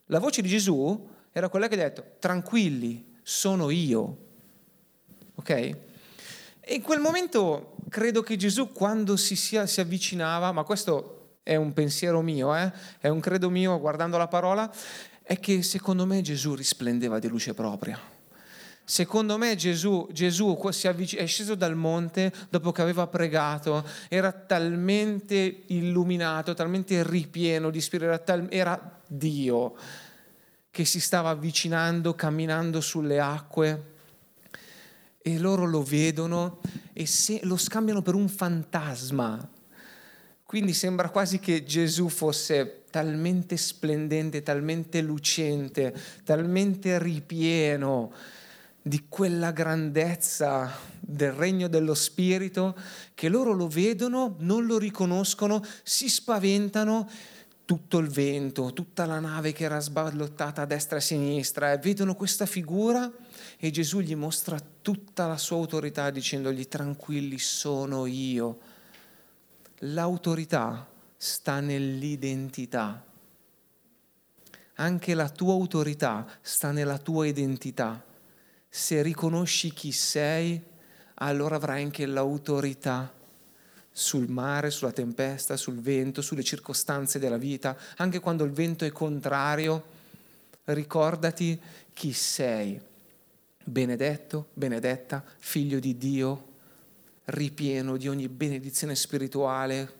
La 0.08 0.20
voce 0.20 0.42
di 0.42 0.50
Gesù 0.50 1.10
era 1.32 1.50
quella 1.50 1.68
che 1.68 1.76
ha 1.76 1.78
detto, 1.78 2.04
tranquilli, 2.20 3.16
sono 3.24 3.70
io. 3.70 4.18
Ok? 5.36 5.50
E 5.50 6.74
in 6.74 6.82
quel 6.82 7.00
momento 7.00 7.77
credo 7.89 8.21
che 8.21 8.36
Gesù 8.36 8.71
quando 8.71 9.15
si, 9.15 9.36
sia, 9.36 9.65
si 9.65 9.82
avvicinava, 9.82 10.52
ma 10.52 10.63
questo 10.63 11.38
è 11.43 11.56
un 11.56 11.73
pensiero 11.73 12.21
mio, 12.21 12.56
eh? 12.56 12.71
è 13.00 13.08
un 13.08 13.19
credo 13.19 13.50
mio 13.50 13.80
guardando 13.80 14.17
la 14.17 14.28
parola, 14.28 14.71
è 15.23 15.39
che 15.39 15.62
secondo 15.63 16.06
me 16.06 16.21
Gesù 16.21 16.56
risplendeva 16.56 17.19
di 17.19 17.28
luce 17.28 17.54
propria. 17.54 18.00
Secondo 18.84 19.38
me 19.38 19.56
Gesù, 19.58 20.08
Gesù 20.12 20.58
è 20.58 21.26
sceso 21.26 21.56
dal 21.56 21.76
monte 21.76 22.32
dopo 22.50 22.71
che 22.71 22.82
aveva 22.82 23.08
pregato, 23.08 23.86
era 24.08 24.32
talmente 24.32 25.63
illuminato, 25.67 26.54
talmente 26.54 27.04
ripieno 27.04 27.69
di 27.69 27.82
spirito, 27.82 28.08
era, 28.08 28.17
tal, 28.19 28.47
era 28.50 29.00
Dio 29.06 29.76
che 30.71 30.86
si 30.86 31.02
stava 31.02 31.30
avvicinando, 31.30 32.13
camminando 32.13 32.80
sulle 32.80 33.19
acque 33.19 33.95
e 35.28 35.38
loro 35.40 35.66
lo 35.66 35.84
vedono 35.84 36.60
e 36.94 37.06
se, 37.06 37.42
lo 37.44 37.58
scambiano 37.58 38.02
per 38.02 38.16
un 38.16 38.30
fantasma. 38.30 39.50
Quindi 40.46 40.74
sembra 40.74 41.10
quasi 41.10 41.40
che 41.40 41.66
Gesù 41.66 42.08
fosse 42.08 42.84
talmente 42.90 43.58
splendente, 43.58 44.42
talmente 44.42 45.02
lucente, 45.02 45.94
talmente 46.24 46.98
ripieno 46.98 48.13
di 48.82 49.08
quella 49.10 49.52
grandezza 49.52 50.72
del 50.98 51.34
regno 51.34 51.68
dello 51.68 51.94
Spirito 51.94 52.74
che 53.13 53.28
loro 53.28 53.52
lo 53.52 53.68
vedono, 53.68 54.38
non 54.40 54.66
lo 54.66 54.78
riconoscono, 54.78 55.62
si 55.84 56.08
spaventano 56.08 57.10
tutto 57.67 57.97
il 57.97 58.08
vento, 58.08 58.71
tutta 58.71 59.06
la 59.06 59.19
nave 59.19 59.51
che 59.51 59.65
era 59.65 59.82
sballottata 59.82 60.62
a 60.62 60.65
destra 60.65 60.95
e 60.95 60.99
a 60.99 61.03
sinistra, 61.03 61.73
e 61.73 61.77
vedono 61.77 62.15
questa 62.15 62.45
figura 62.45 63.12
e 63.58 63.71
Gesù 63.71 63.99
gli 63.99 64.15
mostra 64.15 64.58
tutta 64.82 65.27
la 65.27 65.36
sua 65.36 65.58
autorità 65.58 66.10
dicendogli 66.10 66.69
tranquilli 66.69 67.38
sono 67.38 68.06
io. 68.06 68.60
L'autorità 69.80 70.88
sta 71.17 71.60
nell'identità. 71.60 73.03
Anche 74.75 75.13
la 75.13 75.27
tua 75.27 75.51
autorità 75.51 76.25
sta 76.39 76.71
nella 76.71 76.97
tua 76.97 77.27
identità. 77.27 78.01
Se 78.69 79.01
riconosci 79.01 79.73
chi 79.73 79.91
sei, 79.91 80.63
allora 81.15 81.58
avrai 81.58 81.84
anche 81.84 82.06
l'autorità 82.06 83.13
sul 83.97 84.29
mare, 84.29 84.69
sulla 84.69 84.91
tempesta, 84.91 85.57
sul 85.57 85.79
vento, 85.81 86.21
sulle 86.21 86.43
circostanze 86.43 87.17
della 87.17 87.39
vita, 87.39 87.75
anche 87.95 88.19
quando 88.19 88.43
il 88.43 88.51
vento 88.51 88.86
è 88.86 88.91
contrario, 88.91 89.83
ricordati 90.65 91.60
chi 91.93 92.13
sei. 92.13 92.79
Benedetto, 93.63 94.49
benedetta, 94.53 95.23
figlio 95.39 95.79
di 95.79 95.97
Dio, 95.97 96.45
ripieno 97.25 97.97
di 97.97 98.07
ogni 98.07 98.29
benedizione 98.29 98.93
spirituale. 98.93 99.93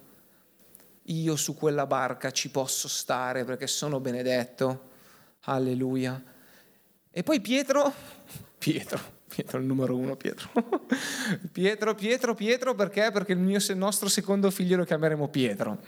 Io 1.06 1.36
su 1.36 1.56
quella 1.56 1.88
barca 1.88 2.30
ci 2.30 2.52
posso 2.52 2.88
stare 2.88 3.46
perché 3.46 3.66
sono 3.66 4.00
benedetto. 4.00 4.90
Alleluia. 5.46 6.24
E 7.10 7.24
poi 7.24 7.42
Pietro, 7.42 7.92
Pietro, 8.60 9.17
Pietro 9.28 9.60
il 9.60 9.66
numero 9.66 9.96
uno, 9.96 10.16
Pietro. 10.16 10.50
Pietro, 11.52 11.94
Pietro, 11.96 12.34
Pietro, 12.34 12.74
perché? 12.76 13.12
Perché 13.12 13.34
il, 13.34 13.40
mio, 13.40 13.60
il 13.60 13.78
nostro 13.78 14.08
secondo 14.08 14.50
figlio 14.50 14.78
lo 14.78 14.86
chiameremo 14.86 15.28
Pietro. 15.28 15.80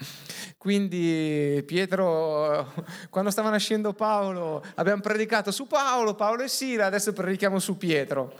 Quindi 0.58 1.62
Pietro, 1.66 2.72
quando 3.08 3.30
stava 3.30 3.48
nascendo 3.48 3.94
Paolo, 3.94 4.62
abbiamo 4.74 5.00
predicato 5.00 5.50
su 5.50 5.66
Paolo, 5.66 6.14
Paolo 6.14 6.42
e 6.42 6.48
Sila, 6.48 6.86
adesso 6.86 7.12
predichiamo 7.12 7.58
su 7.58 7.76
Pietro. 7.78 8.34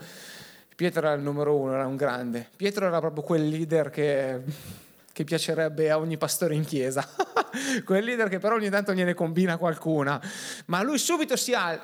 Pietro 0.75 1.07
era 1.07 1.13
il 1.13 1.21
numero 1.21 1.57
uno, 1.57 1.73
era 1.73 1.87
un 1.87 1.95
grande. 1.95 2.47
Pietro 2.55 2.85
era 2.85 2.99
proprio 2.99 3.23
quel 3.23 3.47
leader 3.47 3.89
che, 3.89 4.41
che 5.11 5.23
piacerebbe 5.23 5.89
a 5.89 5.97
ogni 5.97 6.17
pastore 6.17 6.53
in 6.53 6.63
chiesa. 6.63 7.07
quel 7.83 8.03
leader 8.03 8.29
che 8.29 8.37
però 8.37 8.55
ogni 8.55 8.69
tanto 8.69 8.93
gliene 8.93 9.15
combina 9.15 9.57
qualcuna. 9.57 10.21
Ma 10.67 10.81
lui 10.83 10.99
subito 10.99 11.35
si 11.35 11.53
ha 11.53 11.79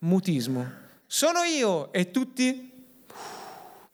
mutismo 0.00 0.88
sono 1.12 1.42
io 1.42 1.92
e 1.92 2.12
tutti 2.12 2.70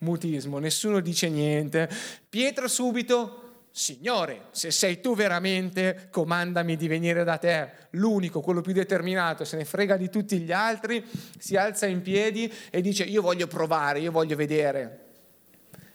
mutismo, 0.00 0.58
nessuno 0.58 1.00
dice 1.00 1.30
niente. 1.30 1.88
Pietro 2.28 2.68
subito, 2.68 3.68
Signore, 3.70 4.48
se 4.50 4.70
sei 4.70 5.00
tu 5.00 5.14
veramente, 5.16 6.08
comandami 6.10 6.76
di 6.76 6.86
venire 6.88 7.24
da 7.24 7.38
te, 7.38 7.88
l'unico, 7.92 8.42
quello 8.42 8.60
più 8.60 8.74
determinato, 8.74 9.46
se 9.46 9.56
ne 9.56 9.64
frega 9.64 9.96
di 9.96 10.10
tutti 10.10 10.38
gli 10.40 10.52
altri, 10.52 11.02
si 11.38 11.56
alza 11.56 11.86
in 11.86 12.02
piedi 12.02 12.52
e 12.68 12.82
dice 12.82 13.04
io 13.04 13.22
voglio 13.22 13.46
provare, 13.46 14.00
io 14.00 14.12
voglio 14.12 14.36
vedere. 14.36 15.04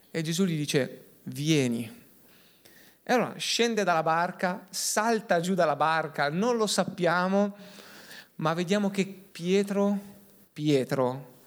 E 0.09 0.23
Gesù 0.23 0.45
gli 0.45 0.57
dice 0.57 1.05
vieni. 1.25 1.99
E 3.03 3.13
allora 3.13 3.35
scende 3.37 3.83
dalla 3.83 4.01
barca, 4.01 4.65
salta 4.71 5.39
giù 5.39 5.53
dalla 5.53 5.75
barca, 5.75 6.31
non 6.31 6.57
lo 6.57 6.65
sappiamo, 6.65 7.55
ma 8.37 8.55
vediamo 8.55 8.89
che 8.89 9.05
Pietro 9.05 10.10
Pietro, 10.53 11.39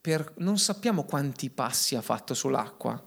per, 0.00 0.32
non 0.36 0.58
sappiamo 0.58 1.04
quanti 1.04 1.50
passi 1.50 1.96
ha 1.96 2.02
fatto 2.02 2.34
sull'acqua, 2.34 3.02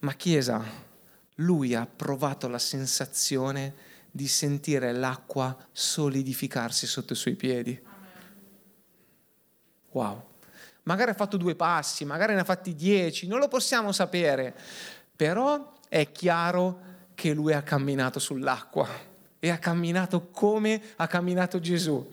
ma 0.00 0.12
Chiesa, 0.14 0.62
lui 1.36 1.74
ha 1.74 1.86
provato 1.86 2.48
la 2.48 2.58
sensazione 2.58 3.92
di 4.10 4.28
sentire 4.28 4.92
l'acqua 4.92 5.56
solidificarsi 5.72 6.86
sotto 6.86 7.14
i 7.14 7.16
suoi 7.16 7.34
piedi. 7.34 7.80
Wow. 9.90 10.32
Magari 10.84 11.10
ha 11.10 11.14
fatto 11.14 11.36
due 11.36 11.54
passi, 11.54 12.04
magari 12.04 12.34
ne 12.34 12.40
ha 12.40 12.44
fatti 12.44 12.74
dieci, 12.74 13.26
non 13.26 13.38
lo 13.38 13.48
possiamo 13.48 13.90
sapere, 13.90 14.54
però 15.16 15.72
è 15.88 16.12
chiaro 16.12 16.92
che 17.14 17.32
lui 17.32 17.52
ha 17.52 17.62
camminato 17.62 18.18
sull'acqua 18.18 18.88
e 19.38 19.50
ha 19.50 19.58
camminato 19.58 20.28
come 20.30 20.82
ha 20.96 21.06
camminato 21.06 21.58
Gesù. 21.58 22.08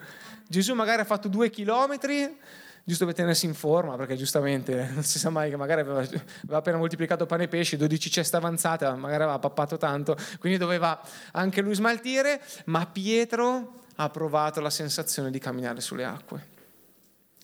Gesù 0.52 0.74
magari 0.74 1.00
ha 1.00 1.06
fatto 1.06 1.30
due 1.30 1.50
chilometri, 1.50 2.38
giusto 2.84 3.06
per 3.06 3.14
tenersi 3.14 3.46
in 3.46 3.54
forma, 3.54 3.96
perché 3.96 4.18
giustamente 4.18 4.90
non 4.92 5.02
si 5.02 5.18
sa 5.18 5.30
mai 5.30 5.50
che 5.50 5.56
magari 5.56 5.80
aveva, 5.80 6.00
aveva 6.00 6.58
appena 6.58 6.76
moltiplicato 6.78 7.26
pane 7.26 7.46
e 7.46 7.48
pesce, 7.48 7.78
12 7.78 8.12
ceste 8.12 8.36
avanzate, 8.36 8.84
magari 8.96 9.24
aveva 9.24 9.40
pappato 9.40 9.78
tanto, 9.78 10.18
quindi 10.40 10.58
doveva 10.58 11.02
anche 11.32 11.62
lui 11.62 11.74
smaltire, 11.74 12.42
ma 12.66 12.86
Pietro 12.86 13.86
ha 13.96 14.10
provato 14.10 14.60
la 14.60 14.70
sensazione 14.70 15.32
di 15.32 15.40
camminare 15.40 15.80
sulle 15.80 16.04
acque. 16.04 16.48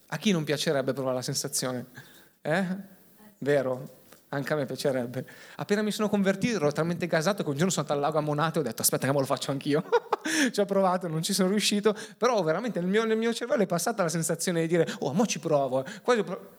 A 0.08 0.18
chi 0.18 0.32
non 0.32 0.44
piacerebbe 0.44 0.92
provare 0.92 1.16
la 1.16 1.22
sensazione? 1.22 1.86
Eh? 2.42 2.66
Vero? 3.38 3.97
Anche 4.30 4.54
a 4.54 4.56
me 4.58 4.66
piacerebbe. 4.66 5.26
Appena 5.56 5.82
mi 5.82 5.92
sono 5.92 6.10
convertito 6.10 6.58
ero 6.58 6.72
talmente 6.72 7.08
gasato 7.08 7.44
che 7.44 7.50
un 7.50 7.56
giorno 7.56 7.72
sono 7.72 7.88
andato 7.88 8.00
al 8.00 8.06
lago 8.06 8.18
a 8.20 8.22
Monato 8.22 8.58
e 8.58 8.62
ho 8.62 8.66
detto 8.66 8.82
aspetta 8.82 9.08
che 9.08 9.14
me 9.14 9.20
lo 9.20 9.26
faccio 9.26 9.52
anch'io. 9.52 9.84
ci 10.52 10.60
ho 10.60 10.66
provato, 10.66 11.08
non 11.08 11.24
ci 11.24 11.34
sono 11.34 11.50
riuscito, 11.50 11.96
però 12.18 12.42
veramente 12.44 12.82
nel 12.82 12.90
mio, 12.90 13.06
nel 13.06 13.18
mio 13.18 13.34
cervello 13.34 13.64
è 13.64 13.68
passata 13.68 14.04
la 14.04 14.10
sensazione 14.10 14.62
di 14.62 14.68
dire 14.68 14.88
oh, 15.00 15.14
mo 15.14 15.26
ci 15.26 15.40
provo. 15.40 15.86
Quasi 16.02 16.24
pro... 16.24 16.56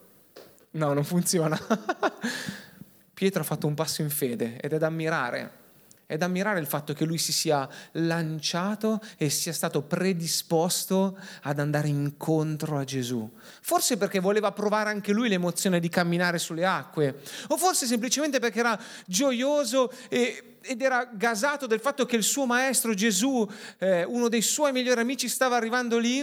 No, 0.70 0.92
non 0.94 1.04
funziona. 1.04 1.59
Pietro 3.12 3.42
ha 3.42 3.44
fatto 3.44 3.66
un 3.66 3.74
passo 3.74 4.00
in 4.00 4.11
fede 4.11 4.59
ed 4.61 4.72
è 4.72 4.78
da 4.78 4.87
ammirare 4.87 5.66
è 6.09 6.16
da 6.16 6.25
ammirare 6.25 6.59
il 6.59 6.66
fatto 6.66 6.94
che 6.94 7.05
lui 7.05 7.18
si 7.18 7.33
sia 7.33 7.68
lanciato 7.92 8.99
e 9.18 9.29
sia 9.29 9.53
stato 9.53 9.83
predisposto 9.83 11.18
ad 11.42 11.59
andare 11.59 11.88
incontro 11.88 12.79
a 12.79 12.85
Gesù. 12.85 13.31
Forse 13.61 13.99
perché 13.99 14.18
voleva 14.18 14.51
provare 14.53 14.88
anche 14.88 15.12
lui 15.12 15.29
l'emozione 15.29 15.81
di 15.81 15.90
camminare 15.90 16.38
sulle 16.38 16.64
acque, 16.64 17.21
o 17.49 17.59
forse 17.59 17.85
semplicemente 17.85 18.38
perché 18.38 18.61
era 18.61 18.81
gioioso 19.05 19.92
e, 20.09 20.57
ed 20.62 20.81
era 20.81 21.05
gasato 21.12 21.66
del 21.66 21.79
fatto 21.79 22.07
che 22.07 22.16
il 22.16 22.23
suo 22.23 22.47
maestro 22.47 22.94
Gesù, 22.94 23.47
eh, 23.77 24.03
uno 24.05 24.31
dei 24.31 24.40
suoi 24.40 24.73
migliori 24.73 25.01
amici, 25.01 25.29
stava 25.29 25.57
arrivando 25.57 25.99
lì 25.99 26.21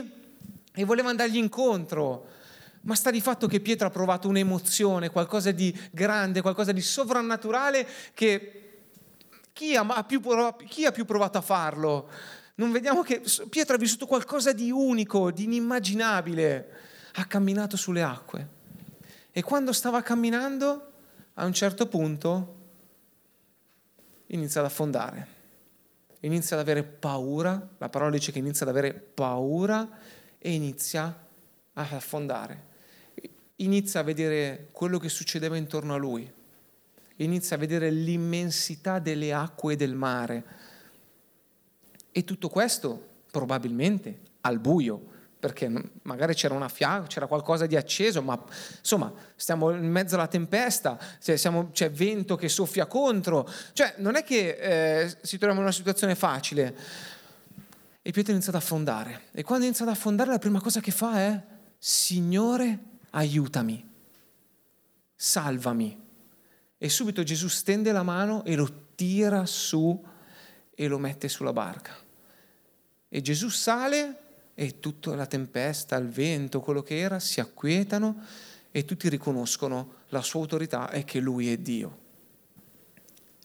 e 0.73 0.83
voleva 0.83 1.11
andargli 1.11 1.37
incontro. 1.37 2.29
Ma 2.81 2.95
sta 2.95 3.11
di 3.11 3.21
fatto 3.21 3.45
che 3.45 3.59
Pietro 3.59 3.85
ha 3.85 3.91
provato 3.91 4.27
un'emozione, 4.27 5.11
qualcosa 5.11 5.51
di 5.51 5.71
grande, 5.91 6.41
qualcosa 6.41 6.71
di 6.71 6.81
sovrannaturale 6.81 7.87
che 8.15 8.64
chi 9.55 9.73
ha, 9.73 10.03
più, 10.03 10.21
chi 10.67 10.83
ha 10.83 10.91
più 10.91 11.05
provato 11.05 11.37
a 11.37 11.41
farlo? 11.41 12.09
Non 12.55 12.73
vediamo 12.73 13.03
che 13.03 13.23
Pietro 13.49 13.75
ha 13.75 13.79
vissuto 13.79 14.05
qualcosa 14.05 14.51
di 14.51 14.69
unico, 14.69 15.31
di 15.31 15.45
inimmaginabile. 15.45 16.71
Ha 17.13 17.25
camminato 17.25 17.77
sulle 17.77 18.03
acque. 18.03 18.49
E 19.31 19.41
quando 19.43 19.71
stava 19.71 20.01
camminando, 20.01 20.91
a 21.35 21.45
un 21.45 21.53
certo 21.53 21.87
punto 21.87 22.55
inizia 24.27 24.59
ad 24.59 24.65
affondare. 24.65 25.27
Inizia 26.19 26.57
ad 26.57 26.61
avere 26.61 26.83
paura, 26.83 27.65
la 27.77 27.87
parola 27.87 28.11
dice 28.11 28.33
che 28.33 28.39
inizia 28.39 28.65
ad 28.65 28.75
avere 28.75 28.93
paura 28.93 29.87
e 30.37 30.51
inizia 30.51 31.17
ad 31.71 31.93
affondare. 31.93 32.73
Inizia 33.57 34.01
a 34.01 34.03
vedere 34.03 34.67
quello 34.73 34.99
che 34.99 35.07
succedeva 35.07 35.55
intorno 35.55 35.93
a 35.93 35.97
lui 35.97 36.34
inizia 37.17 37.55
a 37.55 37.59
vedere 37.59 37.89
l'immensità 37.89 38.99
delle 38.99 39.33
acque 39.33 39.75
del 39.75 39.95
mare. 39.95 40.43
E 42.11 42.23
tutto 42.23 42.49
questo 42.49 43.13
probabilmente 43.31 44.19
al 44.41 44.59
buio, 44.59 45.13
perché 45.39 45.71
magari 46.03 46.33
c'era 46.33 46.53
una 46.53 46.69
fiamma, 46.69 47.07
c'era 47.07 47.27
qualcosa 47.27 47.65
di 47.65 47.75
acceso, 47.75 48.21
ma 48.21 48.41
insomma 48.79 49.11
stiamo 49.35 49.71
in 49.71 49.89
mezzo 49.89 50.15
alla 50.15 50.27
tempesta, 50.27 50.97
siamo, 51.19 51.69
c'è 51.71 51.91
vento 51.91 52.35
che 52.35 52.49
soffia 52.49 52.85
contro, 52.85 53.47
cioè 53.73 53.95
non 53.97 54.15
è 54.15 54.23
che 54.23 54.49
eh, 55.03 55.17
si 55.21 55.37
troviamo 55.37 55.59
in 55.59 55.67
una 55.67 55.75
situazione 55.75 56.15
facile. 56.15 56.75
E 58.01 58.11
Pietro 58.11 58.33
inizia 58.33 58.51
ad 58.51 58.59
affondare. 58.59 59.23
E 59.31 59.43
quando 59.43 59.65
inizia 59.65 59.83
ad 59.83 59.91
affondare 59.91 60.29
la 60.29 60.39
prima 60.39 60.61
cosa 60.61 60.79
che 60.79 60.91
fa 60.91 61.17
è, 61.19 61.41
Signore, 61.77 62.79
aiutami, 63.11 63.87
salvami. 65.15 66.04
E 66.77 66.89
subito 66.89 67.23
Gesù 67.23 67.47
stende 67.47 67.91
la 67.91 68.03
mano 68.03 68.43
e 68.43 68.55
lo 68.55 68.87
tira 68.95 69.45
su 69.45 70.03
e 70.73 70.87
lo 70.87 70.97
mette 70.97 71.29
sulla 71.29 71.53
barca. 71.53 71.95
E 73.07 73.21
Gesù 73.21 73.49
sale 73.49 74.19
e 74.53 74.79
tutta 74.79 75.15
la 75.15 75.25
tempesta, 75.25 75.95
il 75.97 76.09
vento, 76.09 76.59
quello 76.59 76.81
che 76.81 76.99
era, 76.99 77.19
si 77.19 77.39
acquietano 77.39 78.23
e 78.71 78.83
tutti 78.85 79.09
riconoscono 79.09 80.03
la 80.09 80.21
sua 80.21 80.41
autorità 80.41 80.89
e 80.91 81.03
che 81.03 81.19
lui 81.19 81.51
è 81.51 81.57
Dio. 81.57 82.03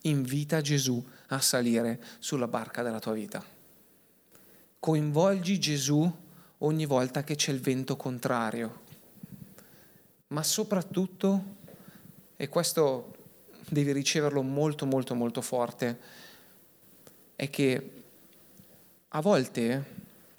Invita 0.02 0.60
Gesù 0.60 1.04
a 1.28 1.40
salire 1.40 2.02
sulla 2.18 2.48
barca 2.48 2.82
della 2.82 2.98
tua 2.98 3.12
vita. 3.12 3.44
Coinvolgi 4.78 5.58
Gesù 5.58 6.10
ogni 6.58 6.86
volta 6.86 7.22
che 7.22 7.34
c'è 7.34 7.52
il 7.52 7.60
vento 7.60 7.96
contrario. 7.96 8.88
Ma 10.28 10.42
soprattutto, 10.42 11.56
e 12.36 12.48
questo 12.48 13.14
devi 13.70 13.92
riceverlo 13.92 14.42
molto 14.42 14.86
molto 14.86 15.14
molto 15.14 15.40
forte, 15.40 15.98
è 17.36 17.48
che 17.48 17.90
a 19.08 19.20
volte 19.20 19.98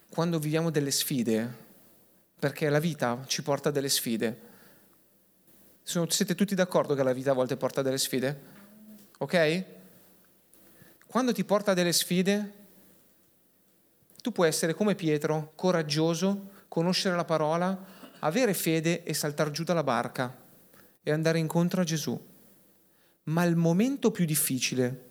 quando 0.09 0.39
viviamo 0.39 0.69
delle 0.69 0.91
sfide, 0.91 1.59
perché 2.37 2.69
la 2.69 2.79
vita 2.79 3.23
ci 3.27 3.41
porta 3.43 3.71
delle 3.71 3.89
sfide, 3.89 4.49
siete 5.83 6.35
tutti 6.35 6.55
d'accordo 6.55 6.93
che 6.93 7.03
la 7.03 7.13
vita 7.13 7.31
a 7.31 7.33
volte 7.33 7.57
porta 7.57 7.81
delle 7.81 7.97
sfide? 7.97 8.41
Ok? 9.17 9.65
Quando 11.07 11.31
ti 11.33 11.43
porta 11.43 11.73
delle 11.73 11.91
sfide, 11.93 12.53
tu 14.21 14.31
puoi 14.31 14.47
essere 14.47 14.73
come 14.73 14.95
Pietro, 14.95 15.53
coraggioso, 15.55 16.51
conoscere 16.67 17.15
la 17.15 17.25
parola, 17.25 17.77
avere 18.19 18.53
fede 18.53 19.03
e 19.03 19.13
saltare 19.13 19.51
giù 19.51 19.63
dalla 19.63 19.83
barca 19.83 20.35
e 21.03 21.11
andare 21.11 21.39
incontro 21.39 21.81
a 21.81 21.83
Gesù. 21.83 22.29
Ma 23.23 23.43
il 23.43 23.55
momento 23.55 24.11
più 24.11 24.25
difficile 24.25 25.09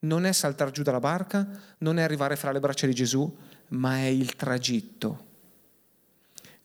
non 0.00 0.26
è 0.26 0.32
saltare 0.32 0.70
giù 0.70 0.82
dalla 0.82 1.00
barca, 1.00 1.46
non 1.78 1.98
è 1.98 2.02
arrivare 2.02 2.36
fra 2.36 2.52
le 2.52 2.60
braccia 2.60 2.86
di 2.86 2.94
Gesù, 2.94 3.36
ma 3.68 3.96
è 3.96 4.06
il 4.06 4.36
tragitto. 4.36 5.32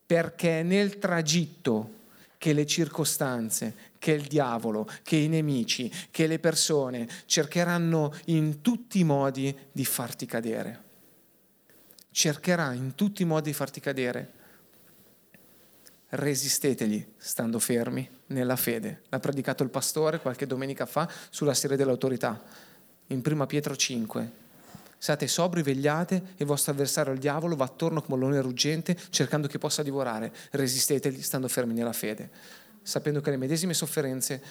Perché 0.06 0.60
è 0.60 0.64
nel 0.64 0.98
tragitto 0.98 1.98
che 2.38 2.54
le 2.54 2.66
circostanze, 2.66 3.76
che 4.00 4.12
il 4.12 4.24
diavolo, 4.24 4.90
che 5.04 5.18
i 5.18 5.28
nemici, 5.28 5.92
che 6.10 6.26
le 6.26 6.40
persone 6.40 7.08
cercheranno 7.26 8.14
in 8.26 8.62
tutti 8.62 9.00
i 9.00 9.04
modi 9.04 9.56
di 9.72 9.86
farti 9.86 10.26
cadere. 10.26 10.84
Cercherà 12.12 12.74
in 12.74 12.96
tutti 12.96 13.22
i 13.22 13.26
modi 13.26 13.50
di 13.50 13.56
farti 13.56 13.80
cadere. 13.80 14.34
Resistetegli 16.10 17.14
stando 17.18 17.60
fermi 17.60 18.08
nella 18.28 18.56
fede. 18.56 19.04
L'ha 19.10 19.20
predicato 19.20 19.64
il 19.64 19.70
pastore 19.70 20.20
qualche 20.20 20.48
domenica 20.48 20.86
fa 20.86 21.10
sulla 21.30 21.54
serie 21.54 21.78
dell'autorità, 21.78 22.42
in 23.08 23.22
1 23.24 23.46
Pietro 23.46 23.76
5 23.76 24.48
Siate 25.02 25.30
sobri, 25.30 25.64
vegliate 25.64 26.16
e 26.16 26.22
il 26.40 26.46
vostro 26.46 26.74
avversario 26.74 27.14
il 27.14 27.20
diavolo 27.20 27.56
va 27.56 27.64
attorno 27.64 28.02
come 28.02 28.26
un 28.26 28.42
ruggente 28.42 28.98
cercando 29.10 29.48
che 29.48 29.58
possa 29.58 29.82
divorare. 29.82 30.34
Resistetegli 30.52 31.22
stando 31.22 31.48
fermi 31.48 31.74
nella 31.74 31.94
fede, 31.94 32.30
sapendo 32.82 33.22
che 33.22 33.30
le 33.30 33.38
medesime 33.38 33.74
sofferenze 33.74 34.44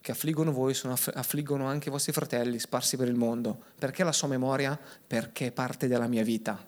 che 0.00 0.10
affliggono 0.10 0.50
voi 0.50 0.74
sono, 0.74 0.96
affliggono 1.14 1.66
anche 1.66 1.90
i 1.90 1.92
vostri 1.92 2.10
fratelli 2.12 2.58
sparsi 2.58 2.96
per 2.96 3.06
il 3.06 3.14
mondo. 3.14 3.56
Perché 3.78 4.02
la 4.02 4.10
sua 4.10 4.26
memoria? 4.26 4.76
Perché 5.06 5.46
è 5.46 5.52
parte 5.52 5.86
della 5.86 6.08
mia 6.08 6.24
vita, 6.24 6.58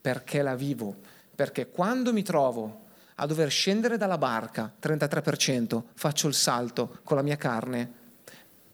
perché 0.00 0.40
la 0.40 0.56
vivo, 0.56 0.96
perché 1.34 1.68
quando 1.68 2.14
mi 2.14 2.22
trovo 2.22 2.84
a 3.16 3.26
dover 3.26 3.50
scendere 3.50 3.96
dalla 3.96 4.18
barca, 4.18 4.72
33%, 4.80 5.82
faccio 5.94 6.28
il 6.28 6.34
salto 6.34 6.98
con 7.02 7.16
la 7.16 7.22
mia 7.22 7.36
carne, 7.36 7.92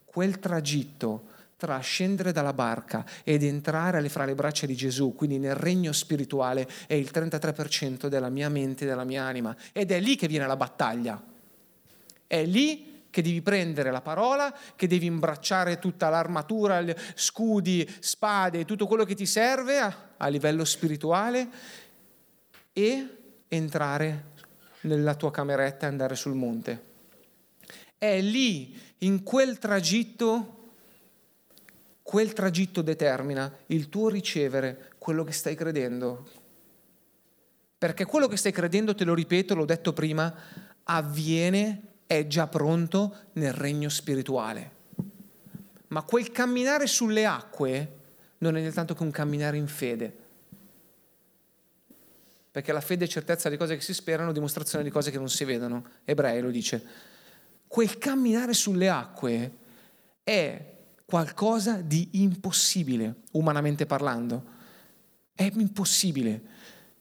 quel 0.05 0.39
tragitto 0.39 1.31
tra 1.57 1.79
scendere 1.79 2.33
dalla 2.33 2.53
barca 2.53 3.05
ed 3.23 3.45
entrare 3.45 4.09
fra 4.09 4.25
le 4.25 4.35
braccia 4.35 4.67
di 4.67 4.75
Gesù, 4.75 5.15
quindi 5.15 5.39
nel 5.39 5.55
regno 5.55 5.93
spirituale, 5.93 6.69
è 6.89 6.95
il 6.95 7.09
33% 7.13 8.09
della 8.09 8.31
mia 8.31 8.49
mente 8.49 8.83
e 8.83 8.89
della 8.89 9.05
mia 9.05 9.23
anima. 9.23 9.55
Ed 9.71 9.93
è 9.93 10.01
lì 10.01 10.17
che 10.17 10.27
viene 10.27 10.49
la 10.49 10.57
battaglia. 10.57 11.23
È 12.27 12.45
lì 12.45 13.05
che 13.11 13.23
devi 13.23 13.43
prendere 13.43 13.93
la 13.93 14.01
parola, 14.01 14.53
che 14.75 14.89
devi 14.89 15.07
imbracciare 15.07 15.79
tutta 15.79 16.09
l'armatura, 16.09 16.85
scudi, 17.15 17.89
spade, 18.01 18.65
tutto 18.65 18.89
quello 18.89 19.05
che 19.05 19.15
ti 19.15 19.27
serve 19.27 19.79
a, 19.79 19.97
a 20.17 20.27
livello 20.27 20.65
spirituale 20.65 21.49
e 22.73 23.17
entrare 23.47 24.31
nella 24.83 25.15
tua 25.15 25.31
cameretta 25.31 25.87
e 25.87 25.89
andare 25.89 26.15
sul 26.15 26.35
monte. 26.35 26.91
È 27.99 28.21
lì, 28.21 28.79
in 28.99 29.23
quel 29.23 29.59
tragitto, 29.59 30.71
quel 32.03 32.33
tragitto 32.33 32.83
determina 32.83 33.53
il 33.67 33.89
tuo 33.89 34.09
ricevere 34.09 34.93
quello 34.99 35.25
che 35.25 35.33
stai 35.33 35.55
credendo. 35.55 36.29
Perché 37.79 38.05
quello 38.05 38.29
che 38.29 38.37
stai 38.37 38.53
credendo, 38.53 38.95
te 38.95 39.05
lo 39.05 39.15
ripeto, 39.15 39.55
l'ho 39.55 39.65
detto 39.65 39.93
prima, 39.93 40.35
avviene, 40.85 41.83
è 42.07 42.27
già 42.27 42.47
pronto 42.47 43.17
nel 43.35 43.53
regno 43.53 43.89
spirituale. 43.89 44.71
Ma 45.89 46.03
quel 46.03 46.31
camminare 46.31 46.87
sulle 46.87 47.25
acque 47.25 47.99
non 48.39 48.57
è 48.57 48.61
nient'altro 48.61 48.95
che 48.95 49.03
un 49.03 49.11
camminare 49.11 49.57
in 49.57 49.67
fede. 49.67 50.17
Perché 52.53 52.71
la 52.73 52.83
fede 52.83 53.07
è 53.07 53.09
certezza 53.09 53.49
di 53.49 53.57
cose 53.57 53.77
che 53.77 53.81
si 53.81 53.95
sperano, 53.95 54.31
dimostrazione 54.31 54.85
di 54.85 54.91
cose 54.91 55.11
che 55.11 55.17
non 55.17 55.31
si 55.31 55.45
vedono. 55.45 55.87
Ebrei 56.05 56.43
lo 56.43 56.51
dice. 56.51 56.85
Quel 57.67 57.97
camminare 57.97 58.53
sulle 58.53 58.91
acque 58.91 59.57
è 60.23 60.75
qualcosa 61.07 61.77
di 61.77 62.11
impossibile, 62.13 63.23
umanamente 63.33 63.87
parlando. 63.87 64.45
È 65.35 65.51
impossibile. 65.55 66.43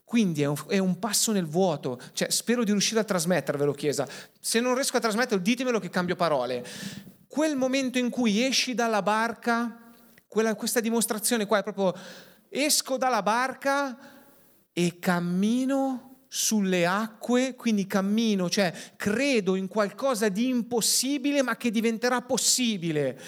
Quindi 0.05 0.41
è 0.41 0.45
un, 0.45 0.55
è 0.67 0.77
un, 0.77 0.99
passo 0.99 1.33
nel 1.33 1.45
vuoto. 1.45 1.99
Cioè, 2.13 2.31
spero 2.31 2.63
di 2.63 2.71
riuscire 2.71 3.01
a 3.01 3.03
trasmettervelo, 3.03 3.73
Chiesa. 3.73 4.07
Se 4.39 4.61
non 4.61 4.73
riesco 4.73 4.95
a 4.95 5.01
trasmetterlo, 5.01 5.43
ditemelo 5.43 5.79
che 5.79 5.89
cambio 5.89 6.15
parole. 6.15 6.65
Quel 7.27 7.57
momento 7.57 7.97
in 7.97 8.09
cui 8.09 8.41
esci 8.41 8.73
dalla 8.73 9.01
barca, 9.01 9.93
quella, 10.29 10.55
questa 10.55 10.79
dimostrazione 10.79 11.45
qua 11.45 11.59
è 11.59 11.63
proprio 11.63 11.93
esco 12.47 12.95
dalla 12.95 13.21
barca 13.21 13.97
e 14.73 14.99
cammino 14.99 16.25
sulle 16.27 16.85
acque, 16.85 17.55
quindi 17.55 17.85
cammino, 17.87 18.49
cioè 18.49 18.73
credo 18.95 19.55
in 19.55 19.67
qualcosa 19.67 20.29
di 20.29 20.47
impossibile 20.47 21.41
ma 21.41 21.57
che 21.57 21.71
diventerà 21.71 22.21
possibile. 22.21 23.19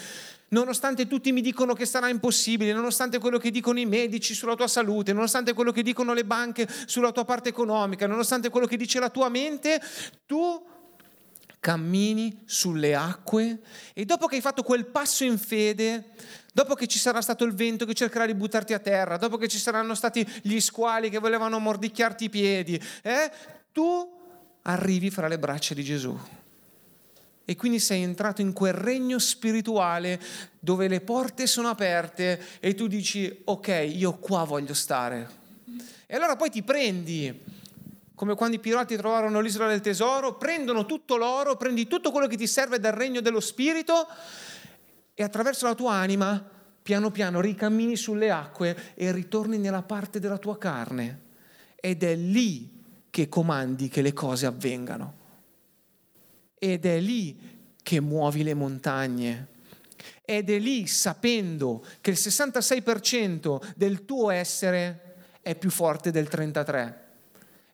Nonostante 0.48 1.06
tutti 1.06 1.32
mi 1.32 1.40
dicono 1.40 1.74
che 1.74 1.84
sarà 1.84 2.08
impossibile, 2.08 2.72
nonostante 2.72 3.18
quello 3.18 3.38
che 3.38 3.50
dicono 3.50 3.78
i 3.78 3.86
medici 3.86 4.34
sulla 4.34 4.54
tua 4.54 4.68
salute, 4.68 5.12
nonostante 5.12 5.52
quello 5.52 5.72
che 5.72 5.82
dicono 5.82 6.14
le 6.14 6.24
banche 6.24 6.68
sulla 6.86 7.12
tua 7.12 7.24
parte 7.24 7.48
economica, 7.48 8.06
nonostante 8.06 8.50
quello 8.50 8.66
che 8.66 8.76
dice 8.76 9.00
la 9.00 9.10
tua 9.10 9.28
mente, 9.28 9.80
tu 10.26 10.64
cammini 11.64 12.42
sulle 12.44 12.94
acque 12.94 13.60
e 13.94 14.04
dopo 14.04 14.26
che 14.26 14.34
hai 14.34 14.42
fatto 14.42 14.62
quel 14.62 14.84
passo 14.84 15.24
in 15.24 15.38
fede, 15.38 16.10
dopo 16.52 16.74
che 16.74 16.86
ci 16.86 16.98
sarà 16.98 17.22
stato 17.22 17.44
il 17.44 17.54
vento 17.54 17.86
che 17.86 17.94
cercherà 17.94 18.26
di 18.26 18.34
buttarti 18.34 18.74
a 18.74 18.78
terra, 18.78 19.16
dopo 19.16 19.38
che 19.38 19.48
ci 19.48 19.56
saranno 19.56 19.94
stati 19.94 20.28
gli 20.42 20.60
squali 20.60 21.08
che 21.08 21.18
volevano 21.18 21.58
mordicchiarti 21.58 22.24
i 22.24 22.28
piedi, 22.28 22.78
eh, 23.00 23.32
tu 23.72 24.12
arrivi 24.60 25.08
fra 25.08 25.26
le 25.26 25.38
braccia 25.38 25.72
di 25.72 25.82
Gesù 25.82 26.14
e 27.46 27.56
quindi 27.56 27.78
sei 27.78 28.02
entrato 28.02 28.42
in 28.42 28.52
quel 28.52 28.74
regno 28.74 29.18
spirituale 29.18 30.20
dove 30.58 30.86
le 30.86 31.00
porte 31.00 31.46
sono 31.46 31.68
aperte 31.68 32.42
e 32.60 32.74
tu 32.74 32.88
dici 32.88 33.40
ok, 33.42 33.90
io 33.90 34.18
qua 34.18 34.44
voglio 34.44 34.74
stare. 34.74 35.42
E 36.04 36.14
allora 36.14 36.36
poi 36.36 36.50
ti 36.50 36.62
prendi, 36.62 37.40
come 38.14 38.34
quando 38.34 38.56
i 38.56 38.60
pirati 38.60 38.96
trovarono 38.96 39.40
l'isola 39.40 39.68
del 39.68 39.80
tesoro, 39.80 40.36
prendono 40.36 40.86
tutto 40.86 41.16
l'oro, 41.16 41.56
prendi 41.56 41.86
tutto 41.86 42.10
quello 42.10 42.26
che 42.26 42.36
ti 42.36 42.46
serve 42.46 42.78
dal 42.78 42.92
regno 42.92 43.20
dello 43.20 43.40
spirito 43.40 44.06
e 45.14 45.22
attraverso 45.22 45.66
la 45.66 45.74
tua 45.74 45.94
anima 45.94 46.50
piano 46.82 47.10
piano 47.10 47.40
ricammini 47.40 47.96
sulle 47.96 48.30
acque 48.30 48.94
e 48.94 49.10
ritorni 49.10 49.58
nella 49.58 49.82
parte 49.82 50.20
della 50.20 50.38
tua 50.38 50.58
carne. 50.58 51.22
Ed 51.76 52.02
è 52.02 52.14
lì 52.14 52.82
che 53.10 53.28
comandi 53.28 53.88
che 53.88 54.02
le 54.02 54.12
cose 54.12 54.46
avvengano 54.46 55.22
ed 56.64 56.86
è 56.86 56.98
lì 56.98 57.36
che 57.82 58.00
muovi 58.00 58.42
le 58.42 58.54
montagne. 58.54 59.48
Ed 60.24 60.48
è 60.48 60.58
lì 60.58 60.86
sapendo 60.86 61.84
che 62.00 62.10
il 62.10 62.16
66% 62.18 63.74
del 63.76 64.06
tuo 64.06 64.30
essere 64.30 65.16
è 65.42 65.54
più 65.54 65.68
forte 65.70 66.10
del 66.10 66.26
33%. 66.30 67.03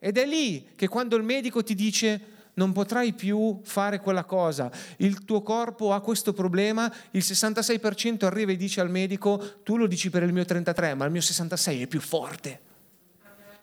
Ed 0.00 0.18
è 0.18 0.26
lì 0.26 0.70
che 0.74 0.88
quando 0.88 1.14
il 1.14 1.22
medico 1.22 1.62
ti 1.62 1.74
dice 1.74 2.38
non 2.54 2.72
potrai 2.72 3.12
più 3.12 3.60
fare 3.62 4.00
quella 4.00 4.24
cosa, 4.24 4.70
il 4.96 5.24
tuo 5.24 5.42
corpo 5.42 5.92
ha 5.92 6.00
questo 6.00 6.32
problema, 6.32 6.92
il 7.12 7.22
66% 7.22 8.24
arriva 8.24 8.50
e 8.50 8.56
dice 8.56 8.80
al 8.80 8.90
medico 8.90 9.60
tu 9.62 9.76
lo 9.76 9.86
dici 9.86 10.10
per 10.10 10.22
il 10.22 10.32
mio 10.32 10.44
33, 10.44 10.94
ma 10.94 11.04
il 11.04 11.12
mio 11.12 11.20
66 11.20 11.82
è 11.82 11.86
più 11.86 12.00
forte. 12.00 12.60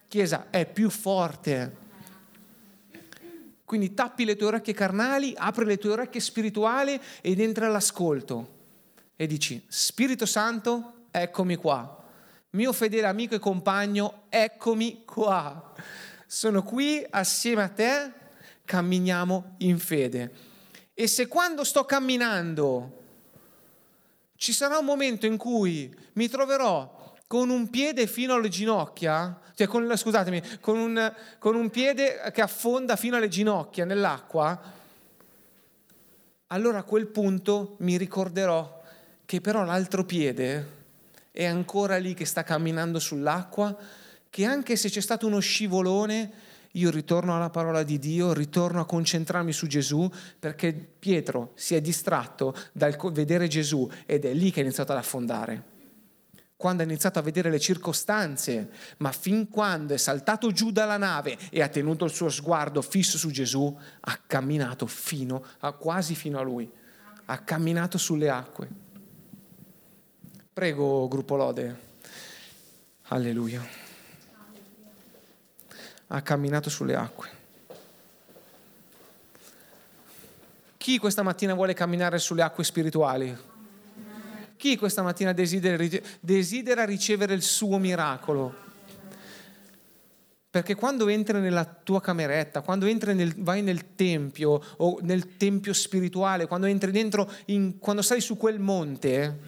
Chiesa, 0.08 0.48
è 0.50 0.66
più 0.66 0.90
forte 0.90 1.86
Quindi 3.66 3.94
tappi 3.94 4.24
le 4.24 4.38
tue 4.38 4.48
orecchie 4.48 4.74
carnali, 4.74 5.34
apri 5.36 5.66
le 5.66 5.78
tue 5.78 5.92
orecchie 5.92 6.22
spirituali 6.22 6.98
ed 7.20 7.42
entra 7.42 7.66
all'ascolto. 7.66 8.56
E 9.18 9.28
dici, 9.28 9.62
Spirito 9.68 10.26
Santo, 10.26 11.08
eccomi 11.12 11.56
qua. 11.56 12.04
Mio 12.52 12.72
fedele 12.72 13.08
amico 13.08 13.36
e 13.36 13.40
compagno, 13.40 14.24
eccomi 14.30 15.04
qua. 15.04 15.74
Sono 16.30 16.62
qui 16.62 17.06
assieme 17.10 17.64
a 17.64 17.70
te, 17.70 18.12
camminiamo 18.66 19.56
in 19.60 19.80
fede. 19.80 20.32
E 20.94 21.08
se 21.08 21.28
quando 21.28 21.64
sto 21.64 21.86
camminando 21.86 23.06
ci 24.36 24.52
sarà 24.52 24.78
un 24.78 24.84
momento 24.84 25.26
in 25.26 25.38
cui 25.38 25.96
mi 26.14 26.28
troverò 26.28 27.16
con 27.28 27.50
un 27.50 27.70
piede 27.70 28.08
fino 28.08 28.34
alle 28.34 28.50
ginocchia, 28.50 29.40
cioè 29.56 29.68
con, 29.68 29.96
scusatemi, 29.96 30.60
con 30.60 30.78
un, 30.78 31.14
con 31.40 31.56
un 31.56 31.70
piede 31.70 32.22
che 32.34 32.42
affonda 32.42 32.98
fino 32.98 33.16
alle 33.16 33.30
ginocchia 33.30 33.86
nell'acqua, 33.86 34.62
allora 36.48 36.80
a 36.80 36.84
quel 36.84 37.08
punto 37.08 37.78
mi 37.80 37.96
ricorderò 37.96 38.84
che 39.26 39.40
però 39.40 39.64
l'altro 39.64 40.04
piede 40.04 40.76
è 41.32 41.46
ancora 41.46 41.96
lì 41.98 42.14
che 42.14 42.26
sta 42.26 42.44
camminando 42.44 43.00
sull'acqua, 43.00 43.76
che 44.30 44.46
anche 44.46 44.76
se 44.76 44.90
c'è 44.90 45.02
stato 45.02 45.28
uno 45.28 45.40
scivolone, 45.40 46.32
io 46.78 46.92
ritorno 46.92 47.36
alla 47.36 47.50
parola 47.50 47.84
di 47.84 47.98
Dio, 47.98 48.34
ritorno 48.34 48.82
a 48.82 48.86
concentrarmi 48.86 49.52
su 49.52 49.68
Gesù, 49.68 50.10
perché 50.40 50.74
Pietro 50.74 51.52
si 51.56 51.76
è 51.76 51.82
distratto 51.82 52.56
dal 52.72 52.96
vedere 53.12 53.48
Gesù 53.48 53.90
ed 54.06 54.26
è 54.26 54.34
lì 54.34 54.52
che 54.52 54.60
è 54.60 54.64
iniziato 54.64 54.92
ad 54.92 55.00
affondare. 55.00 55.76
Quando 56.56 56.82
ha 56.82 56.86
iniziato 56.86 57.20
a 57.20 57.22
vedere 57.22 57.52
le 57.52 57.60
circostanze, 57.60 58.72
ma 58.98 59.12
fin 59.12 59.48
quando 59.50 59.94
è 59.94 59.98
saltato 59.98 60.52
giù 60.52 60.72
dalla 60.72 60.98
nave 60.98 61.38
e 61.52 61.62
ha 61.62 61.68
tenuto 61.68 62.06
il 62.06 62.12
suo 62.12 62.30
sguardo 62.30 62.82
fisso 62.82 63.18
su 63.18 63.30
Gesù, 63.30 63.76
ha 64.00 64.20
camminato 64.26 64.88
fino 64.88 65.44
a, 65.60 65.72
quasi 65.74 66.16
fino 66.16 66.40
a 66.40 66.44
lui, 66.44 66.70
ha 67.26 67.38
camminato 67.40 68.00
sulle 68.00 68.30
acque. 68.30 68.68
Prego, 70.52 71.08
gruppo 71.08 71.36
Lode. 71.36 71.86
Alleluia 73.10 73.87
ha 76.08 76.22
camminato 76.22 76.70
sulle 76.70 76.96
acque. 76.96 77.30
Chi 80.78 80.98
questa 81.00 81.22
mattina 81.22 81.54
vuole 81.54 81.74
camminare 81.74 82.18
sulle 82.18 82.42
acque 82.42 82.64
spirituali? 82.64 83.36
Chi 84.56 84.78
questa 84.78 85.04
mattina 85.04 85.34
desidera, 85.34 85.84
desidera 86.20 86.86
ricevere 86.86 87.34
il 87.34 87.42
suo 87.42 87.78
miracolo? 87.78 88.66
Perché 90.50 90.76
quando 90.76 91.08
entri 91.10 91.40
nella 91.40 91.66
tua 91.66 92.02
cameretta, 92.02 92.62
quando 92.62 92.86
nel, 92.86 93.36
vai 93.38 93.62
nel 93.62 93.96
tempio 93.96 94.62
o 94.78 94.98
nel 95.02 95.36
tempio 95.36 95.74
spirituale, 95.74 96.48
quando 96.48 96.66
entri 96.66 96.92
dentro, 96.92 97.30
in, 97.46 97.78
quando 97.80 98.02
sei 98.02 98.22
su 98.22 98.38
quel 98.38 98.60
monte 98.60 99.40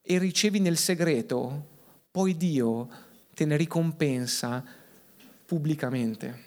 e 0.00 0.18
ricevi 0.18 0.60
nel 0.60 0.78
segreto, 0.78 1.66
poi 2.10 2.36
Dio 2.36 2.88
te 3.34 3.44
ne 3.44 3.56
ricompensa 3.56 4.64
pubblicamente, 5.46 6.44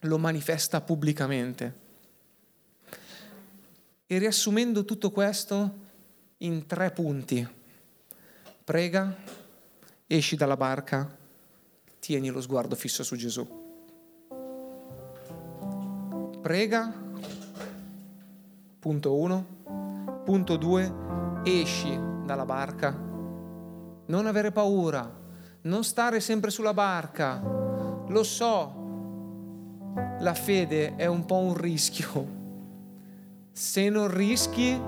lo 0.00 0.16
manifesta 0.16 0.80
pubblicamente. 0.80 1.80
E 4.06 4.18
riassumendo 4.18 4.84
tutto 4.84 5.10
questo 5.10 5.80
in 6.38 6.66
tre 6.66 6.90
punti, 6.92 7.46
prega, 8.64 9.14
esci 10.06 10.36
dalla 10.36 10.56
barca, 10.56 11.18
tieni 11.98 12.28
lo 12.30 12.40
sguardo 12.40 12.74
fisso 12.76 13.02
su 13.02 13.16
Gesù. 13.16 13.60
Prega, 16.40 16.92
punto 18.78 19.16
uno, 19.16 20.22
punto 20.24 20.56
due, 20.56 20.92
esci 21.44 21.98
dalla 22.24 22.44
barca, 22.44 22.90
non 24.06 24.26
avere 24.26 24.52
paura, 24.52 25.20
non 25.62 25.84
stare 25.84 26.20
sempre 26.20 26.50
sulla 26.50 26.74
barca, 26.74 27.61
lo 28.12 28.22
so, 28.22 28.80
la 30.20 30.34
fede 30.34 30.96
è 30.96 31.06
un 31.06 31.24
po' 31.24 31.38
un 31.38 31.56
rischio. 31.56 32.40
Se 33.52 33.88
non 33.88 34.08
rischi 34.08 34.80